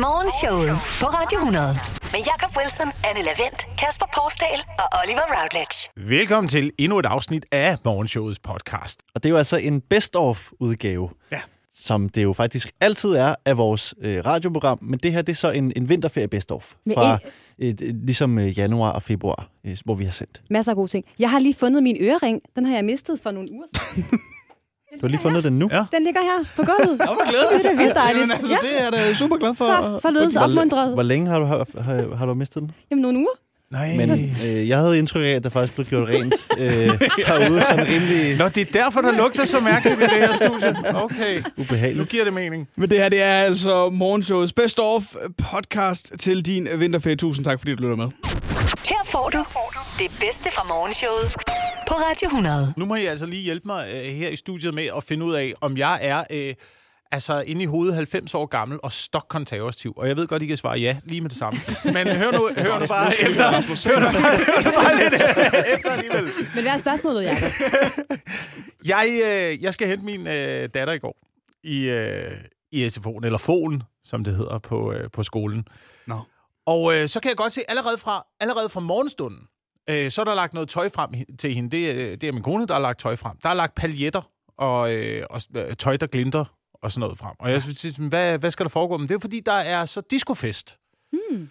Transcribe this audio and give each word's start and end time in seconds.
Morgenshowet 0.00 0.70
på 1.00 1.06
Radio 1.06 1.38
100. 1.38 1.66
Med 2.12 2.20
Jakob 2.30 2.56
Wilson, 2.56 2.86
Anne 3.08 3.22
Lavendt, 3.28 3.60
Kasper 3.78 4.06
Porsdal 4.16 4.60
og 4.78 4.84
Oliver 5.02 5.26
Routledge. 5.40 6.08
Velkommen 6.08 6.48
til 6.48 6.70
endnu 6.78 6.98
et 6.98 7.06
afsnit 7.06 7.46
af 7.52 7.76
Morgenshowets 7.84 8.38
podcast. 8.38 9.00
Og 9.14 9.22
det 9.22 9.28
er 9.28 9.30
jo 9.30 9.36
altså 9.36 9.56
en 9.56 9.80
best-of-udgave, 9.80 11.10
Ja. 11.32 11.40
som 11.74 12.08
det 12.08 12.22
jo 12.22 12.32
faktisk 12.32 12.70
altid 12.80 13.10
er 13.14 13.34
af 13.44 13.56
vores 13.56 13.94
øh, 14.02 14.24
radioprogram. 14.26 14.78
Men 14.82 14.98
det 14.98 15.12
her, 15.12 15.22
det 15.22 15.32
er 15.32 15.36
så 15.36 15.50
en, 15.50 15.72
en 15.76 15.88
vinterferie 15.88 16.28
best-of 16.28 16.72
fra 16.94 17.18
øh, 17.58 17.74
ligesom 17.80 18.38
øh, 18.38 18.58
januar 18.58 18.90
og 18.90 19.02
februar, 19.02 19.48
øh, 19.66 19.76
hvor 19.84 19.94
vi 19.94 20.04
har 20.04 20.12
sendt. 20.12 20.42
Masser 20.50 20.72
af 20.72 20.76
gode 20.76 20.88
ting. 20.90 21.04
Jeg 21.18 21.30
har 21.30 21.38
lige 21.38 21.54
fundet 21.54 21.82
min 21.82 21.96
ørering. 22.00 22.40
Den 22.56 22.66
har 22.66 22.74
jeg 22.74 22.84
mistet 22.84 23.20
for 23.22 23.30
nogle 23.30 23.52
uger 23.52 23.66
siden. 23.74 24.04
Du 24.92 24.98
har 25.00 25.08
lige 25.08 25.20
fundet 25.20 25.44
den 25.44 25.58
nu? 25.58 25.68
Ja. 25.72 25.84
Den 25.92 26.04
ligger 26.04 26.20
her 26.20 26.44
på 26.56 26.62
gulvet. 26.62 26.96
Hvor 27.06 27.28
glædeligt. 27.30 27.62
Det 27.62 27.70
er 27.70 27.74
da 27.76 27.82
vildt 27.82 27.94
dejligt. 27.94 28.20
Jamen, 28.20 28.36
altså, 28.36 28.52
Ja. 28.52 28.58
Det 28.68 28.82
er 28.86 28.90
da 28.90 29.14
super 29.14 29.36
glad 29.36 29.54
for. 29.54 29.66
Så, 29.66 29.98
således 30.02 30.34
Hvor, 30.34 30.42
opmuntret. 30.42 30.94
hvor 30.94 31.02
længe 31.02 31.26
har 31.30 31.38
du, 31.38 31.44
har, 31.44 31.66
har, 31.82 32.16
har 32.16 32.26
du 32.26 32.34
mistet 32.34 32.62
den? 32.62 32.70
Jamen 32.90 33.02
nogle 33.02 33.18
uger. 33.18 33.30
Nej. 33.70 33.96
Men 33.96 34.10
øh, 34.44 34.68
jeg 34.68 34.78
havde 34.78 34.98
indtryk 34.98 35.22
af, 35.24 35.28
at 35.30 35.42
der 35.44 35.48
faktisk 35.50 35.74
blev 35.74 35.86
gjort 35.86 36.08
rent 36.08 36.34
øh, 36.58 36.70
herude, 37.26 37.62
sådan 37.62 37.86
rimelig 37.88 38.36
Nå, 38.36 38.48
det 38.48 38.60
er 38.68 38.72
derfor, 38.82 39.00
der 39.00 39.12
lugter 39.12 39.44
så 39.44 39.60
mærkeligt 39.60 39.98
i 40.00 40.02
det 40.02 40.10
her 40.10 40.32
studie. 40.32 40.74
Okay, 40.94 41.36
nu 41.56 41.62
ubehageligt. 41.62 42.08
giver 42.10 42.24
det 42.24 42.32
mening. 42.32 42.68
Men 42.76 42.90
det 42.90 42.98
her, 42.98 43.08
det 43.08 43.22
er 43.22 43.34
altså 43.34 43.90
morgenshowets 43.90 44.52
best 44.52 44.78
of 44.82 45.02
podcast 45.52 46.12
til 46.20 46.46
din 46.46 46.68
vinterferie. 46.76 47.16
Tusind 47.16 47.44
tak, 47.44 47.58
fordi 47.58 47.74
du 47.74 47.82
lytter 47.82 47.96
med. 47.96 48.08
Her 48.88 49.02
får 49.06 49.28
du 49.32 49.44
det 49.98 50.10
bedste 50.20 50.50
fra 50.52 50.64
morgenshowet 50.68 51.34
på 51.88 51.94
Radio 51.94 52.26
100. 52.26 52.74
Nu 52.76 52.84
må 52.84 52.94
I 52.94 53.04
altså 53.04 53.26
lige 53.26 53.42
hjælpe 53.42 53.66
mig 53.68 53.88
øh, 53.94 54.02
her 54.02 54.28
i 54.28 54.36
studiet 54.36 54.74
med 54.74 54.88
at 54.96 55.04
finde 55.04 55.24
ud 55.24 55.34
af, 55.34 55.54
om 55.60 55.76
jeg 55.76 55.98
er... 56.02 56.24
Øh, 56.30 56.54
Altså 57.12 57.40
inde 57.40 57.62
i 57.62 57.66
hovedet 57.66 57.94
90 57.94 58.34
år 58.34 58.46
gammel 58.46 58.78
og 58.82 58.92
stokkonservativ. 58.92 59.94
Og 59.96 60.08
jeg 60.08 60.16
ved 60.16 60.26
godt, 60.26 60.42
I 60.42 60.46
kan 60.46 60.56
svare 60.56 60.78
ja 60.78 60.96
lige 61.04 61.20
med 61.20 61.30
det 61.30 61.38
samme. 61.38 61.60
Men 61.94 62.06
hør 62.06 62.30
nu, 62.32 62.50
hør 62.56 62.78
nu 62.78 62.86
bare 62.86 63.12
efter. 63.20 63.44
Hør 63.90 64.00
nu 64.00 64.06
bare, 64.06 64.38
hør 64.38 64.64
nu 64.64 64.70
bare 64.70 64.96
lidt 64.96 65.14
efter 65.74 65.90
alligevel. 65.90 66.24
Men 66.54 66.62
hvad 66.62 66.72
er 66.72 66.76
spørgsmålet, 66.76 67.22
Jacob? 67.22 67.50
Jeg, 68.92 69.20
øh, 69.24 69.62
jeg 69.62 69.72
skal 69.74 69.88
hente 69.88 70.04
min 70.04 70.26
øh, 70.26 70.68
datter 70.74 70.92
i 70.92 70.98
går 70.98 71.16
i, 71.64 71.78
øh, 71.82 72.32
i 72.72 72.86
SFO'en, 72.86 73.24
eller 73.24 73.38
FO'en, 73.38 74.00
som 74.04 74.24
det 74.24 74.36
hedder 74.36 74.58
på, 74.58 74.92
øh, 74.92 75.10
på 75.10 75.22
skolen. 75.22 75.68
Nå. 76.06 76.20
Og 76.66 76.94
øh, 76.94 77.08
så 77.08 77.20
kan 77.20 77.28
jeg 77.28 77.36
godt 77.36 77.52
se, 77.52 77.60
allerede 77.68 77.98
fra, 77.98 78.26
allerede 78.40 78.68
fra 78.68 78.80
morgenstunden, 78.80 79.40
øh, 79.90 80.10
så 80.10 80.20
er 80.20 80.24
der 80.24 80.34
lagt 80.34 80.54
noget 80.54 80.68
tøj 80.68 80.88
frem 80.88 81.10
til 81.38 81.54
hende. 81.54 81.70
Det, 81.70 81.90
er- 81.90 82.16
det 82.16 82.28
er 82.28 82.32
min 82.32 82.42
kone, 82.42 82.66
der 82.66 82.74
har 82.74 82.80
lagt 82.80 83.00
tøj 83.00 83.16
frem. 83.16 83.36
Der 83.42 83.48
er 83.48 83.54
lagt 83.54 83.74
paljetter 83.74 84.22
og, 84.58 84.92
øh, 84.92 85.26
og 85.30 85.40
øh, 85.56 85.74
tøj, 85.76 85.96
der 85.96 86.06
glinter 86.06 86.44
og 86.82 86.90
sådan 86.90 87.00
noget 87.00 87.18
frem. 87.18 87.34
Og 87.38 87.50
jeg 87.50 87.62
synes, 87.62 87.82
hvad, 88.08 88.38
hvad 88.38 88.50
skal 88.50 88.64
der 88.64 88.70
foregå? 88.70 88.96
Men 88.96 89.08
det 89.08 89.14
er 89.14 89.18
fordi, 89.18 89.40
der 89.46 89.52
er 89.52 89.86
så 89.86 90.02
discofest. 90.10 90.78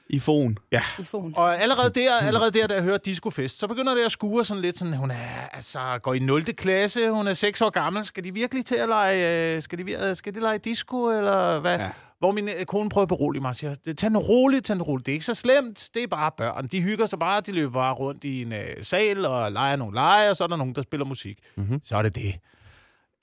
I 0.10 0.20
fonen. 0.20 0.58
I 1.00 1.04
phone. 1.04 1.38
Og 1.38 1.58
allerede 1.62 1.90
der, 1.90 2.18
allerede 2.22 2.52
der, 2.52 2.68
da 2.68 2.74
jeg 2.74 2.84
hører 2.84 2.98
discofest, 2.98 3.60
så 3.60 3.68
begynder 3.68 3.96
det 3.96 4.02
at 4.06 4.12
skure 4.12 4.46
sådan 4.46 4.62
lidt 4.62 4.78
sådan, 4.78 4.94
hun 4.94 5.12
er, 5.12 5.48
altså, 5.52 6.00
går 6.04 6.14
i 6.14 6.20
0. 6.20 6.44
klasse, 6.44 7.10
hun 7.10 7.28
er 7.28 7.34
6 7.34 7.62
år 7.62 7.70
gammel, 7.70 8.04
skal 8.06 8.24
de 8.24 8.34
virkelig 8.34 8.66
til 8.66 8.76
at 8.76 8.90
lege, 8.90 9.56
øh, 9.56 9.62
skal 9.62 9.78
de, 9.88 10.16
skal 10.16 10.36
de 10.36 10.40
lege 10.40 10.58
disco, 10.58 11.12
eller 11.18 11.60
hvad? 11.60 11.78
Ja. 11.80 11.90
Hvor 12.20 12.32
min 12.32 12.50
øh, 12.50 12.66
kone 12.66 12.90
prøver 12.90 13.04
at 13.04 13.10
berolige 13.10 13.42
mig 13.42 13.50
og 13.50 13.56
siger, 13.56 13.76
tag 13.98 14.12
nu 14.12 14.20
roligt, 14.20 14.66
tag 14.66 14.78
nu 14.78 14.84
roligt, 14.84 15.06
det 15.06 15.12
er 15.12 15.14
ikke 15.14 15.26
så 15.26 15.34
slemt, 15.34 15.90
det 15.94 16.04
er 16.04 16.08
bare 16.08 16.32
børn. 16.38 16.68
De 16.68 16.82
hygger 16.82 17.06
sig 17.06 17.20
bare, 17.20 17.42
de 17.42 17.52
løber 17.52 17.74
bare 17.74 17.94
rundt 17.94 18.24
i 18.24 18.42
en 18.42 18.54
øh, 18.54 18.84
sal 18.84 19.26
og 19.26 19.52
leger 19.52 19.76
nogle 19.76 19.96
lege, 19.96 20.30
og 20.30 20.36
så 20.36 20.44
er 20.44 20.48
der 20.48 20.56
nogen, 20.56 20.76
der 20.76 20.82
spiller 20.82 21.06
musik. 21.06 21.40
Mm-hmm. 21.58 21.82
Så 21.84 21.98
er 21.98 22.02
det 22.02 22.16
det. 22.16 22.40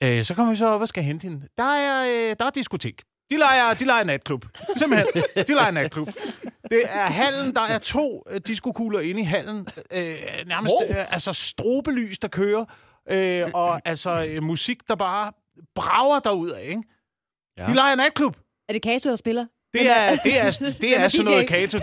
Øh, 0.03 0.23
så 0.23 0.35
kommer 0.35 0.53
vi 0.53 0.57
så 0.57 0.67
op 0.67 0.81
og 0.81 0.87
skal 0.87 1.03
hente 1.03 1.23
hende. 1.23 1.47
Der 1.57 1.63
er, 1.63 2.29
øh, 2.29 2.35
der 2.39 2.45
er 2.45 2.49
diskotek. 2.49 3.03
De 3.29 3.37
leger, 3.37 3.73
de 3.73 3.85
leger 3.85 4.03
natklub. 4.03 4.45
Simpelthen. 4.77 5.23
De 5.47 5.53
leger 5.53 5.71
natklub. 5.71 6.07
Det 6.71 6.81
er 6.89 7.05
hallen, 7.05 7.55
der 7.55 7.61
er 7.61 7.77
to 7.77 8.23
øh, 8.29 8.41
diskokugler 8.47 8.99
inde 8.99 9.21
i 9.21 9.23
hallen. 9.23 9.67
Øh, 9.93 10.15
nærmest 10.45 10.73
øh, 10.89 11.13
altså 11.13 11.33
strobelys, 11.33 12.19
der 12.19 12.27
kører. 12.27 12.65
Øh, 13.09 13.47
og 13.53 13.81
altså 13.85 14.25
øh, 14.29 14.43
musik, 14.43 14.87
der 14.87 14.95
bare 14.95 15.31
brager 15.75 16.19
derud 16.19 16.49
af, 16.49 16.63
ikke? 16.63 16.83
Ja. 17.57 17.65
De 17.65 17.73
leger 17.73 17.95
natklub. 17.95 18.37
Er 18.69 18.73
det 18.73 18.81
Kato, 18.81 19.09
der 19.09 19.15
spiller? 19.15 19.45
Det 19.73 19.89
er, 19.89 20.15
det 20.15 20.39
er, 20.39 20.51
det 20.81 20.99
er 20.99 21.07
sådan 21.07 21.25
noget 21.31 21.47
kato. 21.47 21.79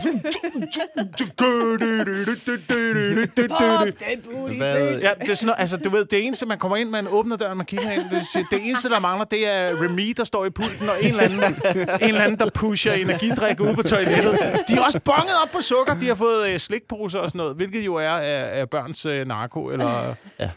Hvad, 4.56 4.98
Ja, 5.00 5.10
det 5.20 5.30
er 5.30 5.34
sådan 5.34 5.46
noget, 5.46 5.60
altså, 5.60 5.76
du 5.76 5.90
ved, 5.90 6.04
det 6.04 6.26
eneste, 6.26 6.46
man 6.46 6.58
kommer 6.58 6.76
ind, 6.76 6.90
man 6.90 7.06
åbner 7.08 7.36
døren, 7.36 7.56
man 7.56 7.66
kigger 7.66 7.90
ind, 7.90 8.02
det, 8.10 8.26
siger, 8.26 8.44
det 8.50 8.60
eneste, 8.66 8.88
der 8.88 8.98
mangler, 9.00 9.24
det 9.24 9.48
er 9.48 9.82
Remy, 9.84 10.12
der 10.16 10.24
står 10.24 10.44
i 10.44 10.50
pulten, 10.50 10.88
og 10.88 10.94
en 11.02 11.08
eller 11.08 11.22
anden, 11.22 11.40
en 11.40 12.08
eller 12.08 12.20
anden 12.20 12.38
der 12.38 12.50
pusher 12.54 12.92
energidrik 12.92 13.60
ude 13.60 13.74
på 13.74 13.82
toilettet. 13.82 14.38
De 14.68 14.74
er 14.74 14.80
også 14.80 15.00
bonget 15.00 15.34
op 15.44 15.50
på 15.52 15.60
sukker, 15.60 15.94
de 15.94 16.06
har 16.08 16.14
fået 16.14 16.48
øh, 16.48 16.58
slikposer 16.58 17.18
og 17.18 17.28
sådan 17.28 17.38
noget, 17.38 17.56
hvilket 17.56 17.86
jo 17.86 17.94
er 17.94 18.08
af, 18.10 18.60
af 18.60 18.70
børns 18.70 19.06
øh, 19.06 19.26
narko 19.26 19.66
eller, 19.66 20.14
Ja. 20.40 20.50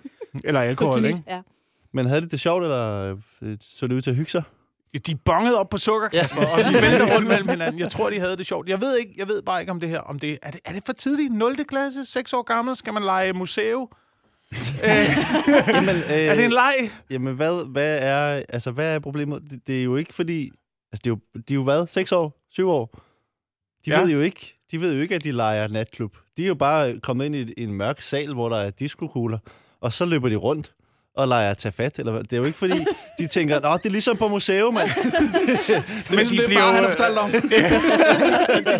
eller 0.44 0.62
alkohol, 0.62 1.06
ikke? 1.06 1.24
Ja. 1.28 1.41
men 1.94 2.06
havde 2.06 2.22
de 2.22 2.30
det 2.30 2.40
sjovt, 2.40 2.64
eller 2.64 3.16
øh, 3.41 3.58
så 3.62 3.88
det 3.88 3.96
ud 3.96 4.02
til 4.02 4.09
at 4.09 4.16
hygge 4.16 4.31
sig? 4.31 4.44
De 5.00 5.16
bonget 5.16 5.58
op 5.58 5.70
på 5.70 5.78
sukker, 5.78 6.08
Kasper, 6.08 6.42
og 6.46 6.60
de 6.60 6.74
vælter 6.86 7.16
rundt 7.16 7.28
mellem 7.28 7.50
hinanden. 7.50 7.80
Jeg 7.80 7.92
tror, 7.92 8.10
de 8.10 8.20
havde 8.20 8.38
det 8.38 8.46
sjovt. 8.46 8.70
Jeg 8.70 8.82
ved 8.82 8.98
ikke, 8.98 9.14
jeg 9.18 9.28
ved 9.28 9.42
bare 9.42 9.60
ikke 9.60 9.72
om 9.72 9.80
det 9.80 9.90
her. 9.90 10.00
Om 10.00 10.20
det, 10.20 10.40
er, 10.42 10.52
det, 10.52 10.60
er 10.66 10.74
det 10.74 10.84
for 10.86 10.94
tidligt? 10.94 11.34
0. 11.34 11.66
klasse? 11.66 12.06
6 12.06 12.34
år 12.34 12.42
gammel? 12.42 12.76
Skal 12.76 12.94
man 12.94 13.04
lege 13.04 13.34
museum? 13.34 13.88
Jamen, 15.74 15.96
øh, 15.96 16.12
Er 16.30 16.36
det 16.36 16.46
en 16.46 16.52
leg? 16.52 16.92
Jamen, 17.10 17.36
hvad, 17.36 17.72
hvad, 17.72 17.98
er, 18.02 18.44
altså, 18.50 18.72
hvad 18.72 18.96
er 18.96 19.00
problemet? 19.00 19.42
Det, 19.50 19.68
det 19.68 19.80
er 19.80 19.84
jo 19.84 19.96
ikke 19.96 20.14
fordi... 20.14 20.52
Altså, 20.92 21.02
det 21.04 21.08
er 21.08 21.10
jo, 21.10 21.20
de 21.48 21.54
er 21.54 21.56
jo 21.56 21.64
hvad? 21.64 21.88
6 21.88 22.12
år? 22.12 22.46
7 22.52 22.70
år? 22.70 23.00
De 23.86 23.90
Ja. 23.92 23.96
ja. 23.98 24.02
ved 24.04 24.12
jo 24.12 24.20
ikke, 24.20 24.56
de 24.72 24.82
ved 24.82 24.94
jo 24.96 25.02
ikke, 25.02 25.16
at 25.16 25.24
de 25.24 25.32
leger 25.32 25.68
natklub. 25.68 26.18
De 26.38 26.44
er 26.44 26.48
jo 26.48 26.56
bare 26.56 27.00
kommet 27.00 27.26
ind 27.26 27.36
i, 27.36 27.54
i 27.58 27.64
en 27.64 27.74
mørk 27.74 28.02
sal, 28.02 28.34
hvor 28.34 28.50
der 28.50 28.58
er 28.58 28.70
diskokugler, 28.70 29.38
og 29.82 29.94
så 29.94 30.06
løber 30.06 30.30
de 30.30 30.36
rundt 30.36 30.74
og 31.18 31.28
leger 31.28 31.53
tage 31.53 31.72
fat. 31.72 32.00
Eller, 32.00 32.12
hvad. 32.12 32.24
det 32.24 32.34
er 32.34 32.38
jo 32.38 32.44
ikke 32.44 32.58
fordi, 32.58 32.86
de 33.20 33.28
tænker, 33.28 33.59
Nå, 33.59 33.78
det 33.78 33.86
er 33.86 33.90
ligesom 33.90 34.18
på 34.18 34.28
museum, 34.28 34.74
mand. 34.74 34.90
Men 36.09 36.20
det, 36.20 36.31
de 36.31 36.38
det 36.38 36.46
bliver 36.46 36.59
far, 36.59 36.68
jo- 36.68 36.74
han 36.74 36.84
har 36.84 36.90
fortalt 36.92 37.18
om. 37.18 37.31
de, 37.31 37.42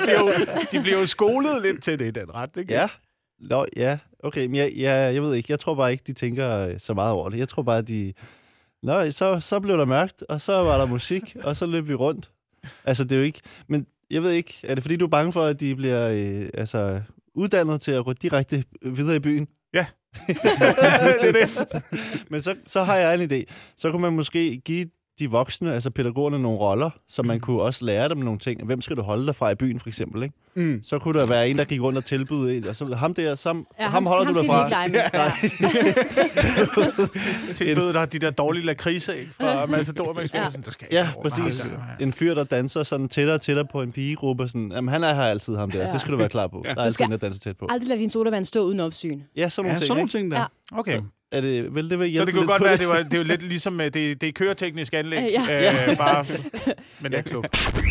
bliver 0.03 0.19
jo, 0.19 0.31
de 0.72 0.81
bliver 0.81 1.00
jo 1.00 1.06
skolet 1.06 1.62
lidt 1.62 1.84
til 1.84 2.00
det 2.00 2.06
i 2.07 2.12
den 2.12 2.35
ret, 2.35 2.50
ikke? 2.57 2.73
Ja. 2.73 2.88
Nå, 3.40 3.66
ja, 3.78 3.97
okay, 4.23 4.46
men 4.46 4.56
jeg, 4.56 4.72
jeg, 4.75 5.13
jeg 5.13 5.22
ved 5.22 5.34
ikke. 5.34 5.51
Jeg 5.51 5.59
tror 5.59 5.75
bare 5.75 5.91
ikke, 5.91 6.03
de 6.07 6.13
tænker 6.13 6.59
øh, 6.68 6.79
så 6.79 6.94
meget 6.94 7.12
over 7.12 7.29
det. 7.29 7.38
Jeg 7.40 7.47
tror 7.47 7.63
bare, 7.63 7.78
at 7.78 7.88
de... 7.88 8.13
Nå, 8.84 9.12
så, 9.12 9.40
så 9.40 9.59
blev 9.59 9.78
der 9.78 9.85
mørkt, 9.85 10.23
og 10.29 10.41
så 10.41 10.53
var 10.53 10.78
der 10.78 10.85
musik, 10.85 11.35
og 11.44 11.56
så 11.56 11.66
løb 11.66 11.88
vi 11.88 11.94
rundt. 11.94 12.29
Altså, 12.85 13.03
det 13.03 13.12
er 13.12 13.16
jo 13.17 13.23
ikke... 13.23 13.41
Men 13.67 13.85
jeg 14.12 14.23
ved 14.23 14.31
ikke, 14.31 14.59
er 14.63 14.75
det 14.75 14.84
fordi, 14.84 14.96
du 14.96 15.06
er 15.06 15.09
bange 15.09 15.31
for, 15.31 15.44
at 15.44 15.59
de 15.59 15.75
bliver 15.75 16.09
øh, 16.09 16.50
altså, 16.53 17.02
uddannet 17.35 17.81
til 17.81 17.91
at 17.91 18.06
gå 18.06 18.13
direkte 18.13 18.63
videre 18.81 19.16
i 19.16 19.19
byen? 19.19 19.47
Ja. 19.73 19.85
det 21.22 21.28
er 21.28 21.31
det. 21.31 21.84
Men 22.30 22.42
så, 22.42 22.56
så 22.66 22.84
har 22.84 22.96
jeg 22.96 23.14
en 23.14 23.31
idé. 23.31 23.53
Så 23.78 23.92
kunne 23.92 24.02
man 24.02 24.14
måske 24.14 24.58
give 24.66 24.90
de 25.20 25.31
voksne, 25.31 25.74
altså 25.74 25.90
pædagogerne, 25.90 26.40
nogle 26.40 26.58
roller, 26.59 26.90
så 27.08 27.24
man 27.24 27.40
kunne 27.40 27.62
også 27.62 27.86
lære 27.86 28.09
dem 28.09 28.18
nogle 28.18 28.40
ting. 28.40 28.66
Hvem 28.66 28.81
skal 28.81 28.98
du 28.98 29.02
holde 29.02 29.26
dig 29.26 29.36
fra 29.36 29.50
i 29.52 29.56
byen, 29.56 29.80
for 29.80 29.88
eksempel? 29.88 30.24
Ikke? 30.24 30.36
Mm. 30.56 30.81
Så 30.84 31.00
kunne 31.00 31.20
der 31.20 31.26
være 31.26 31.50
en, 31.50 31.58
der 31.58 31.64
gik 31.66 31.81
rundt 31.81 31.98
og 31.98 32.06
tilbyde 32.06 32.58
en. 32.58 32.68
Og 32.68 32.76
så 32.76 32.96
ham 32.96 33.14
der, 33.14 33.36
sam, 33.36 33.68
Ja, 33.80 33.84
ja, 33.84 33.90
ham, 33.90 34.06
holder 34.06 34.26
ham 34.26 34.34
du 34.34 34.40
dig 34.40 34.48
fra. 34.48 34.88
med. 34.88 34.96
Ja. 35.14 35.31
Tilbød 37.56 37.94
dig 37.94 38.14
de 38.14 38.20
der 38.20 38.31
dårlige 38.31 38.66
lakridser, 38.66 39.14
ikke? 39.14 39.31
Fra 39.40 39.66
Matador 39.66 40.14
med 40.20 40.28
ja. 40.34 40.48
Du 40.66 40.72
skal 40.72 40.88
Ja, 40.92 41.09
præcis. 41.22 41.72
En 42.00 42.14
fyr, 42.14 42.34
der 42.34 42.44
danser 42.44 42.84
sådan 42.84 43.08
tættere 43.08 43.36
og 43.36 43.42
tættere 43.42 43.66
på 43.72 43.82
en 43.82 43.92
pigegruppe. 43.92 44.47
Sådan, 44.47 44.72
jamen, 44.72 44.90
han 44.90 45.03
er 45.03 45.14
her 45.14 45.22
altid, 45.24 45.56
ham 45.56 45.72
der. 45.72 45.80
Ja. 45.80 45.86
Ja. 45.86 45.92
Det 45.92 46.02
skal 46.02 46.12
du 46.12 46.18
være 46.18 46.30
klar 46.30 46.47
på. 46.47 46.62
Der 46.66 46.76
er 46.78 46.84
altid 46.86 47.06
en, 47.06 47.12
der 47.12 47.18
danser 47.18 47.40
tæt 47.40 47.58
på. 47.58 47.68
Aldrig 47.70 47.90
lad 47.90 47.97
din 47.97 48.09
sodavand 48.09 48.46
stå 48.46 48.59
uden 48.66 48.80
opsyn. 48.80 49.22
Ja, 49.38 49.50
sådan 49.50 49.66
nogle 49.66 49.74
Ja, 49.74 49.80
ting. 49.80 49.88
sådan 49.88 49.97
nogle 49.97 50.09
ting 50.09 50.32
der. 50.32 50.40
Ja. 50.40 50.46
Okay. 50.80 51.02
Er 51.35 51.41
det, 51.41 51.75
vil 51.75 51.90
det 51.90 52.00
vil 52.00 52.06
Så 52.07 52.12
hjælpe 52.12 52.25
det 52.31 52.35
kunne 52.38 52.47
godt 52.47 52.63
være, 52.63 52.78
det, 52.78 52.88
var, 52.88 52.97
det 53.03 53.13
er 53.13 53.18
jo 53.18 53.23
lidt 53.23 53.41
ligesom, 53.41 53.81
øh, 53.81 53.85
det, 53.94 54.22
det 54.22 54.29
er 54.29 54.31
køreteknisk 54.31 54.94
anlæg. 54.94 55.29
Ja. 55.47 55.90
Øh, 55.91 55.97
bare 55.97 56.25
med 57.01 57.09
natklub. 57.09 57.46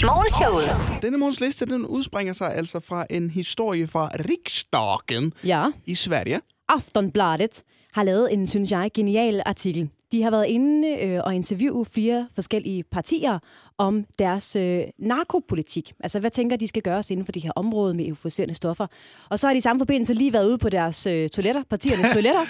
Morgenshowet. 0.04 1.02
Denne 1.02 1.18
måneds 1.18 1.40
liste, 1.40 1.66
den 1.66 1.86
udspringer 1.86 2.32
sig 2.32 2.54
altså 2.54 2.80
fra 2.80 3.06
en 3.10 3.30
historie 3.30 3.86
fra 3.86 4.10
Riksdagen 4.30 5.32
Ja. 5.44 5.66
i 5.86 5.94
Sverige. 5.94 6.40
Aftonbladet 6.68 7.62
har 7.92 8.02
lavet 8.02 8.32
en, 8.32 8.46
synes 8.46 8.70
jeg, 8.70 8.90
genial 8.94 9.42
artikel. 9.46 9.88
De 10.12 10.22
har 10.22 10.30
været 10.30 10.46
inde 10.46 10.88
øh, 10.88 11.20
og 11.24 11.34
interviewe 11.34 11.84
flere 11.84 12.28
forskellige 12.34 12.82
partier 12.82 13.38
om 13.78 14.04
deres 14.18 14.56
øh, 14.56 14.82
narkopolitik. 14.98 15.92
Altså, 16.00 16.20
hvad 16.20 16.30
tænker 16.30 16.56
de 16.56 16.66
skal 16.66 16.82
gøres 16.82 17.10
inden 17.10 17.24
for 17.24 17.32
det 17.32 17.42
her 17.42 17.52
område 17.56 17.94
med 17.94 18.08
euforiserende 18.08 18.54
stoffer? 18.54 18.86
Og 19.30 19.38
så 19.38 19.46
har 19.46 19.54
de 19.54 19.58
i 19.58 19.60
samme 19.60 19.80
forbindelse 19.80 20.14
lige 20.14 20.32
været 20.32 20.48
ude 20.48 20.58
på 20.58 20.68
deres 20.68 21.06
øh, 21.06 21.28
toiletter, 21.28 21.62
partiernes 21.70 22.06
toiletter. 22.14 22.40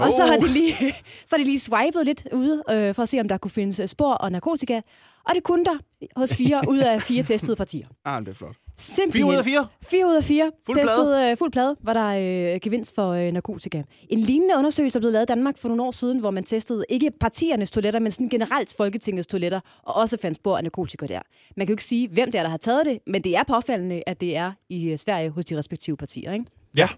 og 0.00 0.12
så 0.12 0.26
har, 0.26 0.36
de 0.36 0.48
lige, 0.48 0.74
så 1.26 1.36
har 1.36 1.38
de 1.38 1.44
lige 1.44 1.60
swipet 1.60 2.06
lidt 2.06 2.28
ude 2.32 2.62
øh, 2.70 2.94
for 2.94 3.02
at 3.02 3.08
se, 3.08 3.20
om 3.20 3.28
der 3.28 3.38
kunne 3.38 3.50
findes 3.50 3.80
øh, 3.80 3.88
spor 3.88 4.12
og 4.12 4.32
narkotika. 4.32 4.80
Og 5.24 5.34
det 5.34 5.42
kunne 5.42 5.64
der 5.64 5.78
hos 6.16 6.34
fire 6.34 6.60
ud 6.68 6.78
af 6.78 7.02
fire 7.02 7.22
testede 7.22 7.56
partier. 7.56 7.86
Ah, 8.04 8.20
det 8.20 8.28
er 8.28 8.34
flot. 8.34 8.56
Simpelthen. 8.78 9.22
4 9.22 9.32
ud 9.32 9.34
af 9.38 9.44
4? 9.44 9.66
4 9.82 10.06
ud 10.06 10.14
af 10.14 10.24
4. 10.24 10.50
Fuld 10.66 10.76
plade. 10.76 10.88
Testet 10.88 11.30
øh, 11.30 11.36
fuld 11.36 11.52
plade, 11.52 11.76
var 11.82 11.92
der 11.92 12.06
øh, 12.54 12.60
gevinst 12.62 12.94
for 12.94 13.10
øh, 13.12 13.32
narkotika. 13.32 13.82
En 14.08 14.20
lignende 14.20 14.54
undersøgelse 14.58 14.98
er 14.98 15.00
blevet 15.00 15.12
lavet 15.12 15.22
i 15.24 15.26
Danmark 15.26 15.58
for 15.58 15.68
nogle 15.68 15.82
år 15.82 15.90
siden, 15.90 16.18
hvor 16.18 16.30
man 16.30 16.44
testede 16.44 16.84
ikke 16.88 17.10
partiernes 17.20 17.70
toiletter, 17.70 18.00
men 18.00 18.12
sådan 18.12 18.28
generelt 18.28 18.74
Folketingets 18.76 19.26
toiletter, 19.26 19.60
og 19.82 19.94
også 19.96 20.16
fandt 20.22 20.36
spor 20.36 20.56
af 20.56 20.62
narkotika 20.62 21.06
der. 21.06 21.20
Man 21.56 21.66
kan 21.66 21.72
jo 21.72 21.74
ikke 21.74 21.84
sige, 21.84 22.08
hvem 22.08 22.32
det 22.32 22.38
er, 22.38 22.42
der 22.42 22.50
har 22.50 22.56
taget 22.56 22.86
det, 22.86 22.98
men 23.06 23.24
det 23.24 23.36
er 23.36 23.42
påfaldende, 23.42 24.02
at 24.06 24.20
det 24.20 24.36
er 24.36 24.52
i 24.68 24.88
øh, 24.90 24.98
Sverige 24.98 25.30
hos 25.30 25.44
de 25.44 25.58
respektive 25.58 25.96
partier. 25.96 26.32
Ikke? 26.32 26.44
Ja. 26.76 26.88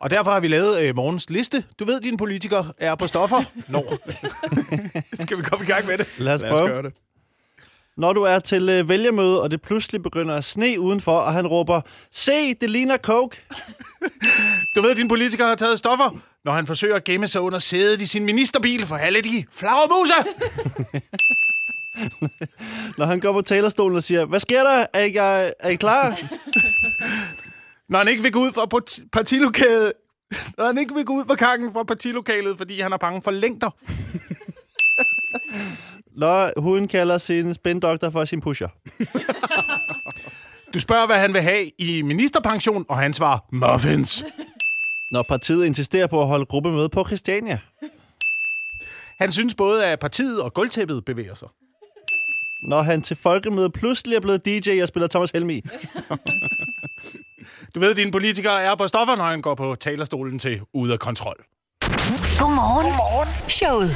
Og 0.00 0.10
derfor 0.10 0.30
har 0.30 0.40
vi 0.40 0.48
lavet 0.48 0.80
øh, 0.82 0.96
morgens 0.96 1.30
liste. 1.30 1.64
Du 1.78 1.84
ved, 1.84 2.00
dine 2.00 2.16
politikere 2.16 2.72
er 2.78 2.94
på 2.94 3.06
stoffer. 3.06 3.42
Nå. 3.68 3.84
Skal 5.22 5.38
vi 5.38 5.42
komme 5.42 5.64
i 5.64 5.68
gang 5.68 5.86
med 5.86 5.98
det? 5.98 6.06
Lad 6.18 6.34
os 6.34 6.42
Lad 6.42 6.50
os 6.50 6.56
prøve. 6.56 6.68
gøre 6.68 6.82
det. 6.82 6.92
Når 7.98 8.12
du 8.12 8.22
er 8.22 8.38
til 8.38 8.68
øh, 8.68 8.88
vælgermøde, 8.88 9.42
og 9.42 9.50
det 9.50 9.62
pludselig 9.62 10.02
begynder 10.02 10.34
at 10.34 10.44
sne 10.44 10.80
udenfor, 10.80 11.18
og 11.18 11.32
han 11.32 11.46
råber, 11.46 11.80
se, 12.10 12.54
det 12.54 12.70
ligner 12.70 12.96
coke. 12.96 13.36
Du 14.74 14.82
ved, 14.82 14.94
dine 14.94 15.08
politikere 15.08 15.48
har 15.48 15.54
taget 15.54 15.78
stoffer, 15.78 16.18
når 16.44 16.52
han 16.52 16.66
forsøger 16.66 16.96
at 16.96 17.04
gemme 17.04 17.28
sig 17.28 17.40
under 17.40 17.58
sædet 17.58 18.00
i 18.00 18.06
sin 18.06 18.24
ministerbil 18.24 18.86
for 18.86 18.96
alle 18.96 19.20
de 19.20 19.44
flagermuse. 19.52 20.12
Når 22.98 23.06
han 23.06 23.20
går 23.20 23.32
på 23.32 23.42
talerstolen 23.42 23.96
og 23.96 24.02
siger, 24.02 24.24
hvad 24.24 24.40
sker 24.40 24.62
der? 24.62 24.86
Er 24.92 25.04
I, 25.04 25.14
er, 25.16 25.50
er 25.60 25.68
I 25.68 25.74
klar? 25.74 26.18
Når 27.90 27.98
han 27.98 28.08
ikke 28.08 28.22
vil 28.22 28.32
gå 28.32 28.40
ud 28.40 28.52
fra 28.52 28.66
part- 28.66 29.00
partilokalet. 29.12 29.92
Når 30.58 30.66
han 30.66 30.78
ikke 30.78 30.94
vil 30.94 31.04
gå 31.04 31.12
ud 31.12 31.24
på 31.24 31.34
kangen 31.34 31.72
fra 31.72 31.82
partilokalet, 31.82 32.56
fordi 32.56 32.80
han 32.80 32.92
er 32.92 32.96
bange 32.96 33.22
for 33.22 33.30
længder. 33.30 33.70
Når 36.16 36.60
hun 36.60 36.88
kalder 36.88 37.18
sin 37.18 37.54
spændoktor 37.54 38.10
for 38.10 38.24
sin 38.24 38.40
pusher. 38.40 38.68
Du 40.74 40.80
spørger, 40.80 41.06
hvad 41.06 41.18
han 41.18 41.34
vil 41.34 41.42
have 41.42 41.70
i 41.78 42.02
ministerpension, 42.02 42.84
og 42.88 42.98
han 42.98 43.14
svarer, 43.14 43.38
muffins. 43.52 44.24
Når 45.10 45.22
partiet 45.22 45.66
insisterer 45.66 46.06
på 46.06 46.22
at 46.22 46.26
holde 46.28 46.46
gruppemøde 46.46 46.88
på 46.88 47.04
Christiania. 47.06 47.58
Han 49.20 49.32
synes 49.32 49.54
både, 49.54 49.86
at 49.86 49.98
partiet 49.98 50.42
og 50.42 50.54
gulvtæppet 50.54 51.04
bevæger 51.04 51.34
sig. 51.34 51.48
Når 52.62 52.82
han 52.82 53.02
til 53.02 53.16
folkemøde 53.16 53.70
pludselig 53.70 54.16
er 54.16 54.20
blevet 54.20 54.46
DJ 54.46 54.82
og 54.82 54.88
spiller 54.88 55.08
Thomas 55.08 55.30
Helmi. 55.30 55.62
Du 57.74 57.80
ved, 57.80 57.94
dine 57.94 58.10
politikere 58.10 58.62
er 58.62 58.74
på 58.74 58.86
stoffer, 58.88 59.16
når 59.16 59.24
han 59.24 59.42
går 59.42 59.54
på 59.54 59.74
talerstolen 59.74 60.38
til 60.38 60.60
ude 60.74 60.92
af 60.92 60.98
kontrol. 60.98 61.36
Godmorgen. 61.80 62.86
Godmorgen. 62.86 63.50
Showet 63.50 63.90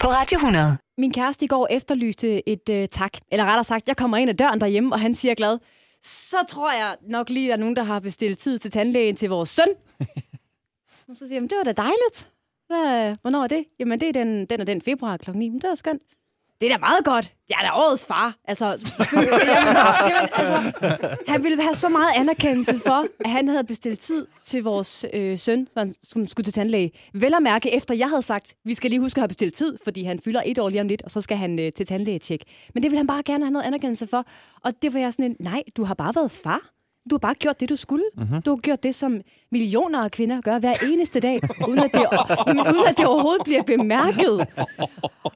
på 0.00 0.08
Radio 0.08 0.36
100. 0.36 0.78
Min 0.98 1.12
kæreste 1.12 1.44
i 1.44 1.48
går 1.48 1.66
efterlyste 1.70 2.48
et 2.48 2.68
øh, 2.70 2.88
tak. 2.88 3.12
Eller 3.32 3.44
rettere 3.44 3.64
sagt, 3.64 3.88
jeg 3.88 3.96
kommer 3.96 4.16
ind 4.16 4.30
ad 4.30 4.34
døren 4.34 4.60
derhjemme, 4.60 4.92
og 4.94 5.00
han 5.00 5.14
siger 5.14 5.34
glad, 5.34 5.58
så 6.02 6.36
tror 6.48 6.72
jeg 6.72 6.96
nok 7.02 7.30
lige, 7.30 7.46
at 7.46 7.48
der 7.48 7.54
er 7.56 7.60
nogen, 7.60 7.76
der 7.76 7.82
har 7.82 8.00
bestilt 8.00 8.38
tid 8.38 8.58
til 8.58 8.70
tandlægen 8.70 9.16
til 9.16 9.28
vores 9.28 9.48
søn. 9.48 9.68
og 11.08 11.16
så 11.16 11.18
siger 11.18 11.34
jeg, 11.34 11.42
"Men 11.42 11.50
det 11.50 11.58
var 11.58 11.64
da 11.64 11.72
dejligt. 11.72 12.30
Hvad, 12.66 13.14
hvornår 13.22 13.42
er 13.42 13.46
det? 13.46 13.64
Jamen, 13.78 14.00
det 14.00 14.08
er 14.08 14.12
den, 14.12 14.46
den 14.46 14.60
og 14.60 14.66
den 14.66 14.82
februar 14.82 15.16
kl. 15.16 15.30
9. 15.30 15.48
Men 15.48 15.60
det 15.60 15.68
var 15.68 15.74
skønt. 15.74 16.02
Det 16.60 16.66
er 16.66 16.74
da 16.76 16.78
meget 16.78 17.04
godt. 17.04 17.32
Jeg 17.50 17.56
er 17.62 17.66
da 17.66 17.70
årets 17.74 18.06
far. 18.06 18.34
Altså, 18.44 18.64
jamen, 19.12 19.28
jamen, 19.48 20.28
altså, 20.32 21.16
han 21.28 21.42
ville 21.44 21.62
have 21.62 21.74
så 21.74 21.88
meget 21.88 22.08
anerkendelse 22.16 22.80
for, 22.86 23.06
at 23.24 23.30
han 23.30 23.48
havde 23.48 23.64
bestilt 23.64 23.98
tid 24.00 24.26
til 24.44 24.62
vores 24.62 25.04
øh, 25.12 25.38
søn, 25.38 25.68
som- 25.74 25.92
som 26.08 26.26
skulle 26.26 26.44
til 26.44 26.52
tandlæge. 26.52 26.90
Vel 27.14 27.34
at 27.34 27.42
mærke, 27.42 27.74
efter 27.74 27.94
jeg 27.94 28.08
havde 28.08 28.22
sagt, 28.22 28.54
vi 28.64 28.74
skal 28.74 28.90
lige 28.90 29.00
huske 29.00 29.18
at 29.18 29.22
have 29.22 29.28
bestilt 29.28 29.54
tid, 29.54 29.78
fordi 29.84 30.04
han 30.04 30.20
fylder 30.20 30.42
et 30.46 30.58
år 30.58 30.68
lige 30.68 30.80
om 30.80 30.88
lidt, 30.88 31.02
og 31.02 31.10
så 31.10 31.20
skal 31.20 31.36
han 31.36 31.58
øh, 31.58 31.72
til 31.72 31.86
tandlægetjek. 31.86 32.40
Men 32.74 32.82
det 32.82 32.90
ville 32.90 32.98
han 32.98 33.06
bare 33.06 33.22
gerne 33.22 33.44
have 33.44 33.52
noget 33.52 33.66
anerkendelse 33.66 34.06
for. 34.06 34.24
Og 34.64 34.72
det 34.82 34.94
var 34.94 35.00
jeg 35.00 35.12
sådan 35.12 35.24
en, 35.24 35.36
nej, 35.40 35.62
du 35.76 35.84
har 35.84 35.94
bare 35.94 36.14
været 36.14 36.30
far. 36.30 36.60
Du 37.10 37.14
har 37.14 37.18
bare 37.18 37.34
gjort 37.34 37.60
det, 37.60 37.68
du 37.68 37.76
skulle. 37.76 38.04
Mm-hmm. 38.16 38.42
Du 38.42 38.50
har 38.50 38.56
gjort 38.56 38.82
det, 38.82 38.94
som 38.94 39.20
millioner 39.52 40.04
af 40.04 40.10
kvinder 40.10 40.40
gør 40.40 40.58
hver 40.58 40.74
eneste 40.82 41.20
dag, 41.20 41.40
uden 41.68 41.78
at 41.78 41.90
det, 41.94 42.02
jamen, 42.46 42.66
uden 42.66 42.86
at 42.88 42.98
det 42.98 43.06
overhovedet 43.06 43.44
bliver 43.44 43.62
bemærket. 43.62 44.46